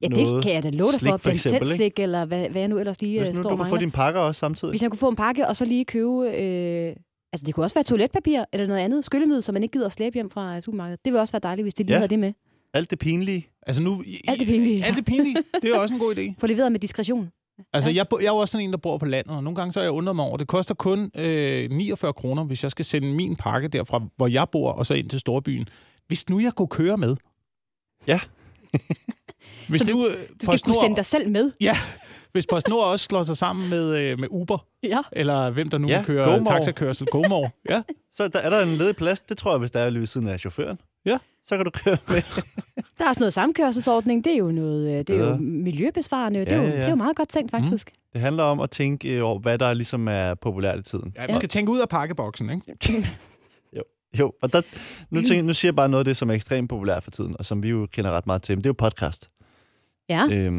Ja, 0.02 0.08
det 0.08 0.16
Noget 0.16 0.44
kan 0.44 0.52
jeg 0.54 0.62
da 0.62 0.70
love 0.70 0.90
dig 0.90 0.98
slik, 1.00 1.10
for. 1.10 1.16
for 1.16 1.30
eksempel, 1.30 1.62
ikke? 1.62 1.76
slik, 1.76 1.98
eller 1.98 2.24
hvad, 2.24 2.48
hvad 2.48 2.60
jeg 2.62 2.68
nu 2.68 2.78
ellers 2.78 3.00
lige 3.02 3.18
hvis 3.20 3.28
øh, 3.28 3.34
nu 3.36 3.42
står 3.42 3.50
du 3.50 3.56
kan 3.56 3.66
få 3.66 3.76
dine 3.76 3.90
pakker 3.90 4.20
også 4.20 4.38
samtidig. 4.38 4.72
Hvis 4.72 4.82
jeg 4.82 4.90
kunne 4.90 4.98
få 4.98 5.08
en 5.08 5.16
pakke, 5.16 5.48
og 5.48 5.56
så 5.56 5.64
lige 5.64 5.84
købe... 5.84 6.10
Øh, 6.10 6.96
altså, 7.32 7.46
det 7.46 7.54
kunne 7.54 7.64
også 7.64 7.74
være 7.74 7.82
toiletpapir 7.84 8.44
eller 8.52 8.66
noget 8.66 8.80
andet 8.80 9.04
skyllemiddel, 9.04 9.42
som 9.42 9.52
man 9.52 9.62
ikke 9.62 9.72
gider 9.72 9.86
at 9.86 9.92
slæbe 9.92 10.14
hjem 10.14 10.30
fra 10.30 10.60
supermarkedet. 10.60 11.04
Det 11.04 11.12
ville 11.12 11.20
også 11.20 11.32
være 11.32 11.40
dejligt, 11.42 11.64
hvis 11.64 11.74
de 11.74 11.82
lige 11.82 11.92
Ja. 11.92 11.98
havde 11.98 12.08
det 12.08 12.18
med. 12.18 12.32
Alt 12.74 12.90
det 12.90 12.98
pinlige. 12.98 13.48
altså 13.66 13.82
nu... 13.82 14.02
I, 14.06 14.20
Alt 14.28 14.40
det 14.40 14.48
pinlige. 14.48 14.84
Alt 14.84 14.96
det 14.96 15.04
pinlige. 15.04 15.36
Det 15.62 15.70
er 15.70 15.78
også 15.78 15.94
en 15.94 16.00
god 16.00 16.14
idé. 16.16 16.34
Få 16.40 16.46
leveret 16.46 16.72
med 16.72 16.80
diskretion. 16.80 17.28
Altså, 17.72 17.90
Ja. 17.90 17.96
jeg, 17.96 18.08
bo- 18.08 18.18
jeg 18.18 18.26
er 18.26 18.30
jo 18.32 18.36
også 18.36 18.52
sådan 18.52 18.64
en, 18.64 18.70
der 18.72 18.76
bor 18.78 18.98
på 18.98 19.06
landet, 19.06 19.36
og 19.36 19.42
nogle 19.44 19.56
gange 19.56 19.72
så 19.72 19.80
har 19.80 19.84
jeg 19.84 19.92
undret 19.92 20.16
mig 20.16 20.24
over, 20.24 20.36
det 20.36 20.46
koster 20.48 20.74
kun 20.74 21.10
øh, 21.16 21.70
49 21.70 22.12
kroner, 22.12 22.44
hvis 22.44 22.62
jeg 22.62 22.70
skal 22.70 22.84
sende 22.84 23.14
min 23.14 23.36
pakke 23.36 23.68
derfra, 23.68 24.00
hvor 24.16 24.26
jeg 24.26 24.48
bor, 24.52 24.72
og 24.72 24.86
så 24.86 24.94
ind 24.94 25.10
til 25.10 25.20
storbyen. 25.20 25.68
Hvis 26.06 26.28
nu 26.28 26.40
jeg 26.40 26.52
kunne 26.52 26.68
køre 26.68 26.96
med. 26.96 27.16
Ja. 28.06 28.20
Hvis 29.68 29.80
Så 29.80 29.86
nu, 29.90 30.06
øh, 30.08 30.14
Du 30.14 30.46
skal 30.46 30.60
kunne 30.60 30.74
sende 30.82 30.96
dig 30.96 31.04
selv 31.04 31.30
med. 31.30 31.52
Ja, 31.60 31.76
hvis 32.32 32.46
PostNord 32.50 32.84
også 32.84 33.04
slår 33.04 33.22
sig 33.22 33.36
sammen 33.36 33.70
med, 33.70 33.98
øh, 33.98 34.18
med 34.18 34.28
Uber, 34.30 34.66
Ja. 34.82 34.98
eller 35.12 35.50
hvem 35.50 35.70
der 35.70 35.78
nu 35.78 35.88
Ja, 35.88 35.96
ja, 35.98 36.04
kører 36.04 36.24
GoMore. 36.38 36.54
taxakørsel. 36.54 37.06
GoMore. 37.06 37.50
Ja. 37.70 37.82
Så 38.16 38.28
der, 38.28 38.38
er 38.38 38.50
der 38.50 38.60
en 38.62 38.68
ledig 38.76 38.96
plads, 38.96 39.20
det 39.22 39.36
tror 39.38 39.50
jeg, 39.50 39.58
hvis 39.58 39.70
der 39.70 39.80
er 39.80 39.90
lige 39.90 40.00
ved 40.00 40.06
siden 40.06 40.28
af 40.28 40.40
chaufføren. 40.40 40.78
Ja. 41.06 41.18
Så 41.42 41.56
kan 41.56 41.64
du 41.64 41.70
køre 41.70 41.96
med. 42.08 42.22
Der 42.98 43.04
er 43.04 43.08
også 43.08 43.20
noget 43.20 43.32
samkørselsordning. 43.32 44.24
Det 44.24 44.32
er 44.32 44.36
jo, 44.36 44.50
noget, 44.50 44.90
øh, 44.92 44.98
det 44.98 45.10
er 45.10 45.16
jo 45.24 45.30
Ja. 45.30 45.36
miljøbesvarende. 45.36 46.40
Det, 46.40 46.52
Ja, 46.52 46.56
er 46.56 46.62
jo, 46.62 46.68
ja, 46.68 46.76
det 46.76 46.84
er 46.84 46.90
jo 46.90 46.96
meget 46.96 47.16
godt 47.16 47.28
tænkt, 47.28 47.50
faktisk. 47.50 47.90
Det 48.12 48.20
handler 48.20 48.42
om 48.42 48.60
at 48.60 48.70
tænke 48.70 49.22
over, 49.22 49.38
hvad 49.38 49.58
der 49.58 49.72
ligesom 49.72 50.08
er 50.08 50.34
populært 50.34 50.78
i 50.78 50.82
tiden. 50.82 51.12
ja, 51.16 51.26
vi 51.26 51.34
skal 51.34 51.48
tænke 51.48 51.72
ud 51.72 51.78
af 51.80 51.88
pakkeboksen, 51.88 52.50
ikke? 52.50 53.04
Jo, 54.18 54.32
og 54.42 54.52
der, 54.52 54.62
nu, 55.10 55.22
tænker, 55.22 55.42
nu 55.42 55.52
siger 55.52 55.68
jeg 55.68 55.76
bare 55.76 55.88
noget 55.88 56.00
af 56.00 56.04
det, 56.04 56.16
som 56.16 56.30
er 56.30 56.34
ekstremt 56.34 56.70
populært 56.70 57.02
for 57.02 57.10
tiden, 57.10 57.36
og 57.38 57.44
som 57.44 57.62
vi 57.62 57.68
jo 57.68 57.86
kender 57.92 58.10
ret 58.10 58.26
meget 58.26 58.42
til, 58.42 58.56
men 58.56 58.64
det 58.64 58.66
er 58.66 58.70
jo 58.70 58.88
podcast. 58.90 59.30
Ja. 60.08 60.26
Øhm, 60.32 60.54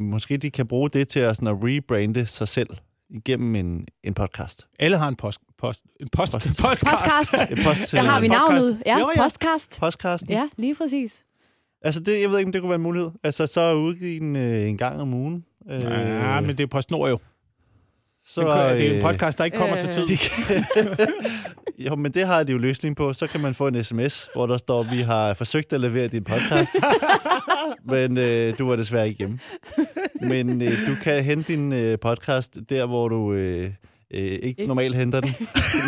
måske 0.00 0.36
de 0.36 0.50
kan 0.50 0.66
bruge 0.66 0.90
det 0.90 1.08
til 1.08 1.20
at, 1.20 1.36
sådan 1.36 1.48
at 1.48 1.56
rebrande 1.62 2.26
sig 2.26 2.48
selv 2.48 2.68
igennem 3.14 3.54
en, 3.56 3.86
en 4.04 4.14
podcast. 4.14 4.66
Alle 4.78 4.96
har 4.98 5.08
en 5.08 5.16
post, 5.16 5.40
post, 5.58 5.82
en 6.00 6.08
post, 6.12 6.32
Post. 6.32 6.46
post. 6.62 6.84
podcast. 6.84 7.04
Podcast. 7.04 7.50
En 7.50 7.58
post 7.64 7.92
Der 7.92 8.02
har 8.02 8.20
vi 8.20 8.28
navnet. 8.28 8.82
Ja, 8.86 8.98
Jo, 8.98 9.10
ja. 9.16 9.22
podcast. 9.22 9.76
podcasten. 9.80 10.30
Ja, 10.30 10.48
lige 10.56 10.74
præcis. 10.74 11.22
Altså, 11.82 12.00
det, 12.00 12.20
jeg 12.20 12.30
ved 12.30 12.38
ikke, 12.38 12.48
om 12.48 12.52
det 12.52 12.60
kunne 12.60 12.68
være 12.70 12.76
en 12.76 12.82
mulighed. 12.82 13.10
Altså, 13.24 13.46
så 13.46 13.74
udgive 13.74 14.16
en, 14.16 14.36
øh, 14.36 14.68
en 14.68 14.78
gang 14.78 15.00
om 15.00 15.14
ugen. 15.14 15.44
Øh, 15.70 15.82
Ja, 15.82 16.40
men 16.40 16.48
det 16.58 16.60
er 16.60 16.66
PostNord 16.66 17.08
jo. 17.10 17.18
så, 18.26 18.40
det, 18.40 18.48
er, 18.50 18.72
det 18.74 18.86
er 18.86 18.90
en 18.90 18.96
øh, 18.96 19.02
podcast, 19.02 19.38
der 19.38 19.44
ikke 19.44 19.56
kommer 19.56 19.76
øh, 19.76 19.80
til 19.82 19.90
tid. 19.90 20.06
De. 20.06 20.16
Jo, 21.78 21.96
men 21.96 22.12
det 22.14 22.26
har 22.26 22.42
de 22.42 22.52
jo 22.52 22.58
løsning 22.58 22.96
på. 22.96 23.12
Så 23.12 23.26
kan 23.26 23.40
man 23.40 23.54
få 23.54 23.66
en 23.66 23.84
sms, 23.84 24.28
hvor 24.34 24.46
der 24.46 24.58
står, 24.58 24.82
vi 24.82 25.00
har 25.00 25.34
forsøgt 25.34 25.72
at 25.72 25.80
levere 25.80 26.08
din 26.08 26.24
podcast, 26.24 26.76
men 27.92 28.18
øh, 28.18 28.58
du 28.58 28.68
var 28.68 28.76
desværre 28.76 29.08
ikke 29.08 29.18
hjemme. 29.18 29.38
Men 30.20 30.62
øh, 30.62 30.68
du 30.68 30.94
kan 31.02 31.24
hente 31.24 31.52
din 31.52 31.72
øh, 31.72 31.98
podcast 31.98 32.58
der, 32.68 32.86
hvor 32.86 33.08
du 33.08 33.32
øh, 33.32 33.70
øh, 34.14 34.20
ikke 34.42 34.66
normalt 34.66 34.96
henter 34.96 35.20
den. 35.20 35.34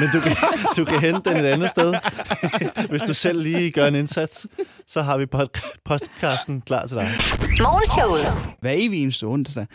Men 0.01 0.09
du 0.13 0.21
kan, 0.21 0.37
du 0.77 0.85
kan 0.85 1.01
hente 1.01 1.31
den 1.31 1.45
et 1.45 1.49
andet 1.49 1.71
sted. 1.71 1.95
Hvis 2.91 3.03
du 3.03 3.15
selv 3.15 3.43
lige 3.43 3.71
gør 3.71 3.87
en 3.87 3.95
indsats, 3.95 4.47
så 4.87 5.03
har 5.03 5.19
vi 5.19 5.25
pod- 5.35 5.81
podcasten 5.85 6.61
klar 6.61 6.87
til 6.87 6.97
dig. 6.97 7.09
Morgenshowet. 7.63 8.57
Hver 8.61 8.73
evig 8.75 9.03
eneste 9.03 9.25
onsdag, 9.25 9.67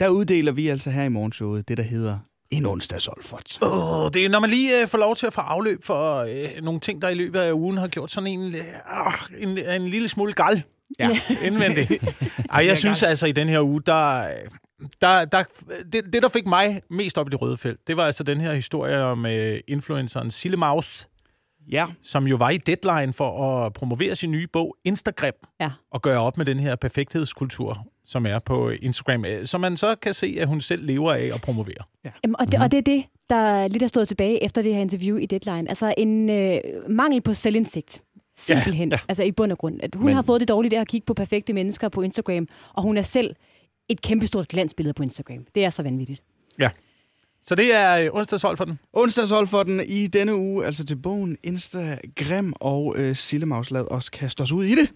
der 0.00 0.08
uddeler 0.08 0.52
vi 0.52 0.68
altså 0.68 0.90
her 0.90 1.02
i 1.04 1.08
morgenshowet 1.08 1.68
det, 1.68 1.76
der 1.76 1.82
hedder 1.82 2.18
en 2.50 2.66
onsdags 2.66 3.08
Olfert. 3.08 3.58
Oh, 3.62 4.10
det 4.14 4.24
er, 4.24 4.28
når 4.28 4.40
man 4.40 4.50
lige 4.50 4.82
øh, 4.82 4.88
får 4.88 4.98
lov 4.98 5.16
til 5.16 5.26
at 5.26 5.32
få 5.32 5.40
afløb 5.40 5.84
for 5.84 6.16
øh, 6.18 6.62
nogle 6.62 6.80
ting, 6.80 7.02
der 7.02 7.08
i 7.08 7.14
løbet 7.14 7.40
af 7.40 7.52
ugen 7.52 7.76
har 7.78 7.88
gjort 7.88 8.10
sådan 8.10 8.26
en, 8.26 8.54
øh, 8.54 9.42
en, 9.42 9.58
en 9.58 9.88
lille 9.88 10.08
smule 10.08 10.32
gal. 10.32 10.62
Ja, 10.98 11.10
indvendigt. 11.46 12.04
Ej, 12.50 12.66
jeg 12.66 12.78
synes 12.78 13.02
altså, 13.02 13.26
i 13.26 13.32
den 13.32 13.48
her 13.48 13.60
uge, 13.60 13.82
der, 13.86 14.26
der, 15.00 15.24
der, 15.24 15.44
det, 15.92 16.12
det, 16.12 16.22
der 16.22 16.28
fik 16.28 16.46
mig 16.46 16.82
mest 16.90 17.18
op 17.18 17.26
i 17.28 17.30
det 17.30 17.40
røde 17.42 17.56
felt, 17.56 17.80
det 17.86 17.96
var 17.96 18.04
altså 18.06 18.22
den 18.22 18.40
her 18.40 18.54
historie 18.54 18.98
om 19.02 19.26
øh, 19.26 19.60
influenceren 19.68 20.30
Sille 20.30 20.56
Maus, 20.56 21.08
Ja, 21.70 21.86
som 22.02 22.26
jo 22.26 22.36
var 22.36 22.50
i 22.50 22.56
deadline 22.56 23.12
for 23.12 23.56
at 23.66 23.72
promovere 23.72 24.16
sin 24.16 24.30
nye 24.30 24.46
bog, 24.52 24.76
Instagram, 24.84 25.32
Ja. 25.60 25.70
og 25.92 26.02
gøre 26.02 26.20
op 26.20 26.36
med 26.36 26.46
den 26.46 26.58
her 26.60 26.76
perfekthedskultur, 26.76 27.86
som 28.08 28.26
er 28.26 28.38
på 28.38 28.70
Instagram, 28.70 29.24
øh, 29.24 29.46
som 29.46 29.60
man 29.60 29.76
så 29.76 29.94
kan 30.02 30.14
se, 30.14 30.36
at 30.40 30.48
hun 30.48 30.60
selv 30.60 30.86
lever 30.86 31.12
af 31.12 31.30
at 31.34 31.40
promovere. 31.40 31.84
Jamen, 32.24 32.36
og, 32.38 32.52
det, 32.52 32.60
og 32.60 32.70
det 32.70 32.78
er 32.78 32.82
det, 32.82 33.04
der 33.30 33.68
lidt 33.68 33.82
er 33.82 33.86
stået 33.86 34.08
tilbage 34.08 34.44
efter 34.44 34.62
det 34.62 34.74
her 34.74 34.80
interview 34.80 35.16
i 35.16 35.26
Deadline. 35.26 35.68
Altså 35.68 35.94
en 35.98 36.30
øh, 36.30 36.58
mangel 36.88 37.20
på 37.20 37.34
selvindsigt. 37.34 38.02
Simpelthen. 38.36 38.92
Ja. 38.92 38.98
Altså 39.08 39.22
i 39.22 39.32
bund 39.32 39.52
og 39.52 39.58
grund. 39.58 39.80
At 39.82 39.94
hun 39.94 40.00
Men... 40.00 40.06
Men- 40.06 40.14
har 40.14 40.22
fået 40.22 40.40
det 40.40 40.48
dårligt 40.48 40.74
af 40.74 40.80
at 40.80 40.88
kigge 40.88 41.04
på 41.04 41.14
perfekte 41.14 41.52
mennesker 41.52 41.88
på 41.88 42.02
Instagram, 42.02 42.48
og 42.74 42.82
hun 42.82 42.96
er 42.96 43.02
selv 43.02 43.34
et 43.88 44.02
kæmpestort 44.02 44.48
glansbillede 44.48 44.94
på 44.94 45.02
Instagram. 45.02 45.46
Det 45.54 45.64
er 45.64 45.70
så 45.70 45.82
vanvittigt. 45.82 46.22
Ja. 46.58 46.70
Så 47.46 47.54
det 47.54 47.74
er 47.74 47.96
øh, 47.96 48.08
onsdagshold 48.12 48.56
for 48.56 48.64
den. 48.64 48.78
Onsdagshold 48.92 49.46
for 49.46 49.62
den 49.62 49.80
i 49.86 50.06
denne 50.06 50.36
uge, 50.36 50.66
altså 50.66 50.84
til 50.84 50.96
bogen 50.96 51.36
Instagram 51.42 52.52
og 52.60 52.94
øh, 52.98 53.16
Sillemaus. 53.16 53.70
Lad 53.70 53.92
os 53.92 54.08
kaste 54.10 54.40
os 54.40 54.52
ud 54.52 54.64
i 54.64 54.74
det. 54.74 54.90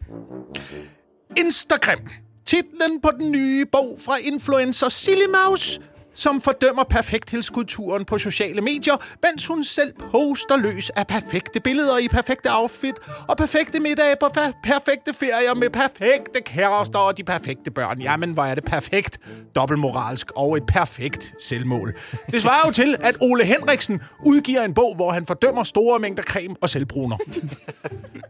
Instagram. 1.38 1.98
Titlen 2.46 3.00
på 3.00 3.10
den 3.18 3.32
nye 3.32 3.66
bog 3.72 3.98
fra 4.04 4.16
influencer 4.24 4.88
Silly 4.88 5.26
Mouse, 5.44 5.80
som 6.14 6.40
fordømmer 6.40 6.84
perfekthedskulturen 6.84 8.04
på 8.04 8.18
sociale 8.18 8.60
medier, 8.60 8.96
mens 9.22 9.46
hun 9.46 9.64
selv 9.64 9.92
poster 10.10 10.56
løs 10.56 10.90
af 10.90 11.06
perfekte 11.06 11.60
billeder 11.60 11.98
i 11.98 12.08
perfekte 12.08 12.48
outfit 12.52 12.94
og 13.28 13.36
perfekte 13.36 13.80
middage 13.80 14.16
på 14.20 14.26
fa- 14.26 14.60
perfekte 14.64 15.12
ferier 15.14 15.54
med 15.54 15.70
perfekte 15.70 16.40
kærester 16.40 16.98
og 16.98 17.18
de 17.18 17.24
perfekte 17.24 17.70
børn. 17.70 18.00
Jamen, 18.00 18.32
hvor 18.32 18.44
er 18.44 18.54
det 18.54 18.64
perfekt, 18.64 19.18
dobbeltmoralsk 19.54 20.30
og 20.36 20.56
et 20.56 20.66
perfekt 20.66 21.34
selvmål. 21.42 21.94
Det 22.32 22.42
svarer 22.42 22.66
jo 22.66 22.72
til, 22.72 22.96
at 23.00 23.16
Ole 23.20 23.44
Henriksen 23.44 24.00
udgiver 24.26 24.62
en 24.62 24.74
bog, 24.74 24.94
hvor 24.94 25.10
han 25.12 25.26
fordømmer 25.26 25.62
store 25.62 25.98
mængder 25.98 26.22
creme 26.22 26.56
og 26.60 26.70
selvbruner. 26.70 27.16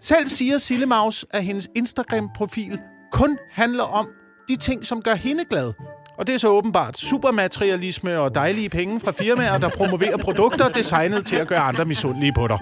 Selv 0.00 0.28
siger 0.28 0.58
Sillemaus, 0.58 1.26
at 1.30 1.44
hendes 1.44 1.68
Instagram-profil 1.74 2.78
kun 3.12 3.38
handler 3.50 3.84
om 3.84 4.08
de 4.48 4.56
ting, 4.56 4.86
som 4.86 5.02
gør 5.02 5.14
hende 5.14 5.44
glad. 5.44 5.72
Og 6.18 6.26
det 6.26 6.34
er 6.34 6.38
så 6.38 6.48
åbenbart 6.48 6.98
supermaterialisme 6.98 8.18
og 8.18 8.34
dejlige 8.34 8.68
penge 8.68 9.00
fra 9.00 9.12
firmaer, 9.12 9.58
der 9.58 9.68
promoverer 9.68 10.16
produkter 10.16 10.68
designet 10.68 11.26
til 11.26 11.36
at 11.36 11.48
gøre 11.48 11.60
andre 11.60 11.84
misundelige 11.84 12.32
på 12.32 12.48
dig. 12.48 12.58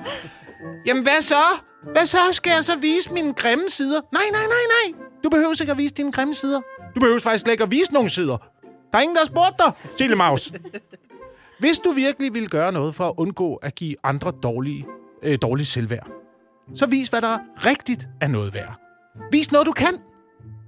Jamen 0.86 1.02
hvad 1.02 1.20
så? 1.20 1.34
Hvad 1.92 2.06
så? 2.06 2.18
Skal 2.32 2.50
jeg 2.50 2.64
så 2.64 2.78
vise 2.78 3.12
mine 3.12 3.32
grimme 3.34 3.64
sider? 3.68 4.00
Nej, 4.12 4.22
nej, 4.32 4.42
nej, 4.42 4.92
nej. 4.92 5.00
Du 5.24 5.28
behøver 5.28 5.60
ikke 5.60 5.72
at 5.72 5.78
vise 5.78 5.94
dine 5.94 6.12
grimme 6.12 6.34
sider. 6.34 6.60
Du 6.94 7.00
behøver 7.00 7.20
faktisk 7.20 7.42
slet 7.42 7.52
ikke 7.52 7.64
at 7.64 7.70
vise 7.70 7.92
nogen 7.92 8.10
sider. 8.10 8.36
Der 8.92 8.98
er 8.98 9.02
ingen, 9.02 9.16
der 9.16 9.20
har 9.20 9.26
spurgt 9.26 9.58
dig, 9.58 9.72
Sille 9.98 10.16
Maus. 10.16 10.52
Hvis 11.60 11.78
du 11.78 11.90
virkelig 11.90 12.34
vil 12.34 12.48
gøre 12.48 12.72
noget 12.72 12.94
for 12.94 13.08
at 13.08 13.14
undgå 13.16 13.54
at 13.54 13.74
give 13.74 13.96
andre 14.04 14.32
dårlige, 14.42 14.86
øh, 15.22 15.38
dårligt 15.42 15.68
selvværd, 15.68 16.08
så 16.74 16.86
vis, 16.86 17.08
hvad 17.08 17.20
der 17.20 17.38
rigtigt 17.56 18.08
er 18.20 18.28
noget 18.28 18.54
værd. 18.54 18.74
Vis 19.32 19.52
noget, 19.52 19.66
du 19.66 19.72
kan. 19.72 20.09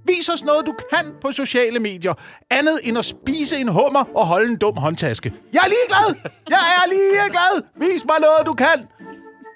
Vis 0.05 0.29
os 0.29 0.43
noget, 0.43 0.65
du 0.65 0.73
kan 0.93 1.13
på 1.21 1.31
sociale 1.31 1.79
medier. 1.79 2.13
Andet 2.49 2.79
end 2.83 2.97
at 2.97 3.05
spise 3.05 3.57
en 3.57 3.67
hummer 3.67 4.03
og 4.15 4.25
holde 4.25 4.49
en 4.49 4.57
dum 4.57 4.77
håndtaske. 4.77 5.33
Jeg 5.53 5.59
er 5.59 5.67
ligeglad! 5.67 6.31
Jeg 6.49 6.59
er 6.77 6.89
ligeglad! 6.89 7.61
Vis 7.75 8.05
mig 8.05 8.19
noget, 8.19 8.45
du 8.45 8.53
kan! 8.53 8.87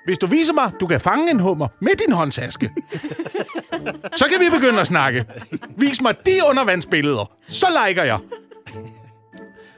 Hvis 0.06 0.18
du 0.18 0.28
viser 0.28 0.54
mig, 0.54 0.72
du 0.80 0.88
kan 0.88 1.02
fange 1.02 1.32
en 1.32 1.40
hummer 1.40 1.68
med 1.82 1.92
din 1.96 2.14
håndtaske, 2.14 2.72
så 4.16 4.26
kan 4.32 4.40
vi 4.40 4.50
begynde 4.50 4.80
at 4.80 4.88
snakke. 4.88 5.26
Vis 5.78 6.02
mig 6.02 6.16
de 6.26 6.32
undervandsbilleder. 6.50 7.32
Så 7.50 7.66
liker 7.86 8.04
jeg. 8.04 8.20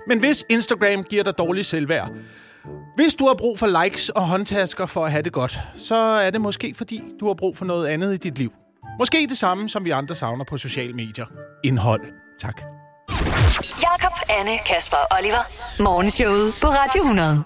Men 0.08 0.20
hvis 0.20 0.46
Instagram 0.50 1.04
giver 1.04 1.24
dig 1.24 1.38
dårlig 1.38 1.66
selvværd, 1.66 2.10
hvis 2.96 3.14
du 3.16 3.28
har 3.28 3.34
brug 3.34 3.60
for 3.60 3.84
likes 3.84 4.10
og 4.10 4.22
håndtasker 4.28 4.86
for 4.86 5.06
at 5.06 5.12
have 5.12 5.24
det 5.24 5.34
godt, 5.34 5.60
så 5.76 5.96
er 5.96 6.30
det 6.30 6.42
måske 6.42 6.74
fordi, 6.78 7.04
du 7.20 7.28
har 7.28 7.34
brug 7.34 7.58
for 7.58 7.66
noget 7.66 7.88
andet 7.88 8.14
i 8.14 8.18
dit 8.18 8.38
liv. 8.38 8.54
Måske 9.00 9.28
det 9.30 9.38
samme, 9.38 9.70
som 9.70 9.86
vi 9.86 9.90
andre 9.90 10.16
savner 10.16 10.46
på 10.46 10.58
sociale 10.58 10.94
medier. 10.94 11.26
Indhold. 11.64 12.02
Tak. 12.42 12.62
Jakob, 13.82 14.20
Anne, 14.40 14.58
Kasper 14.66 14.98
og 14.98 15.18
Oliver. 15.20 15.44
Morgenshowet 15.84 16.54
på 16.62 16.68
Radio 16.68 17.02
100. 17.02 17.44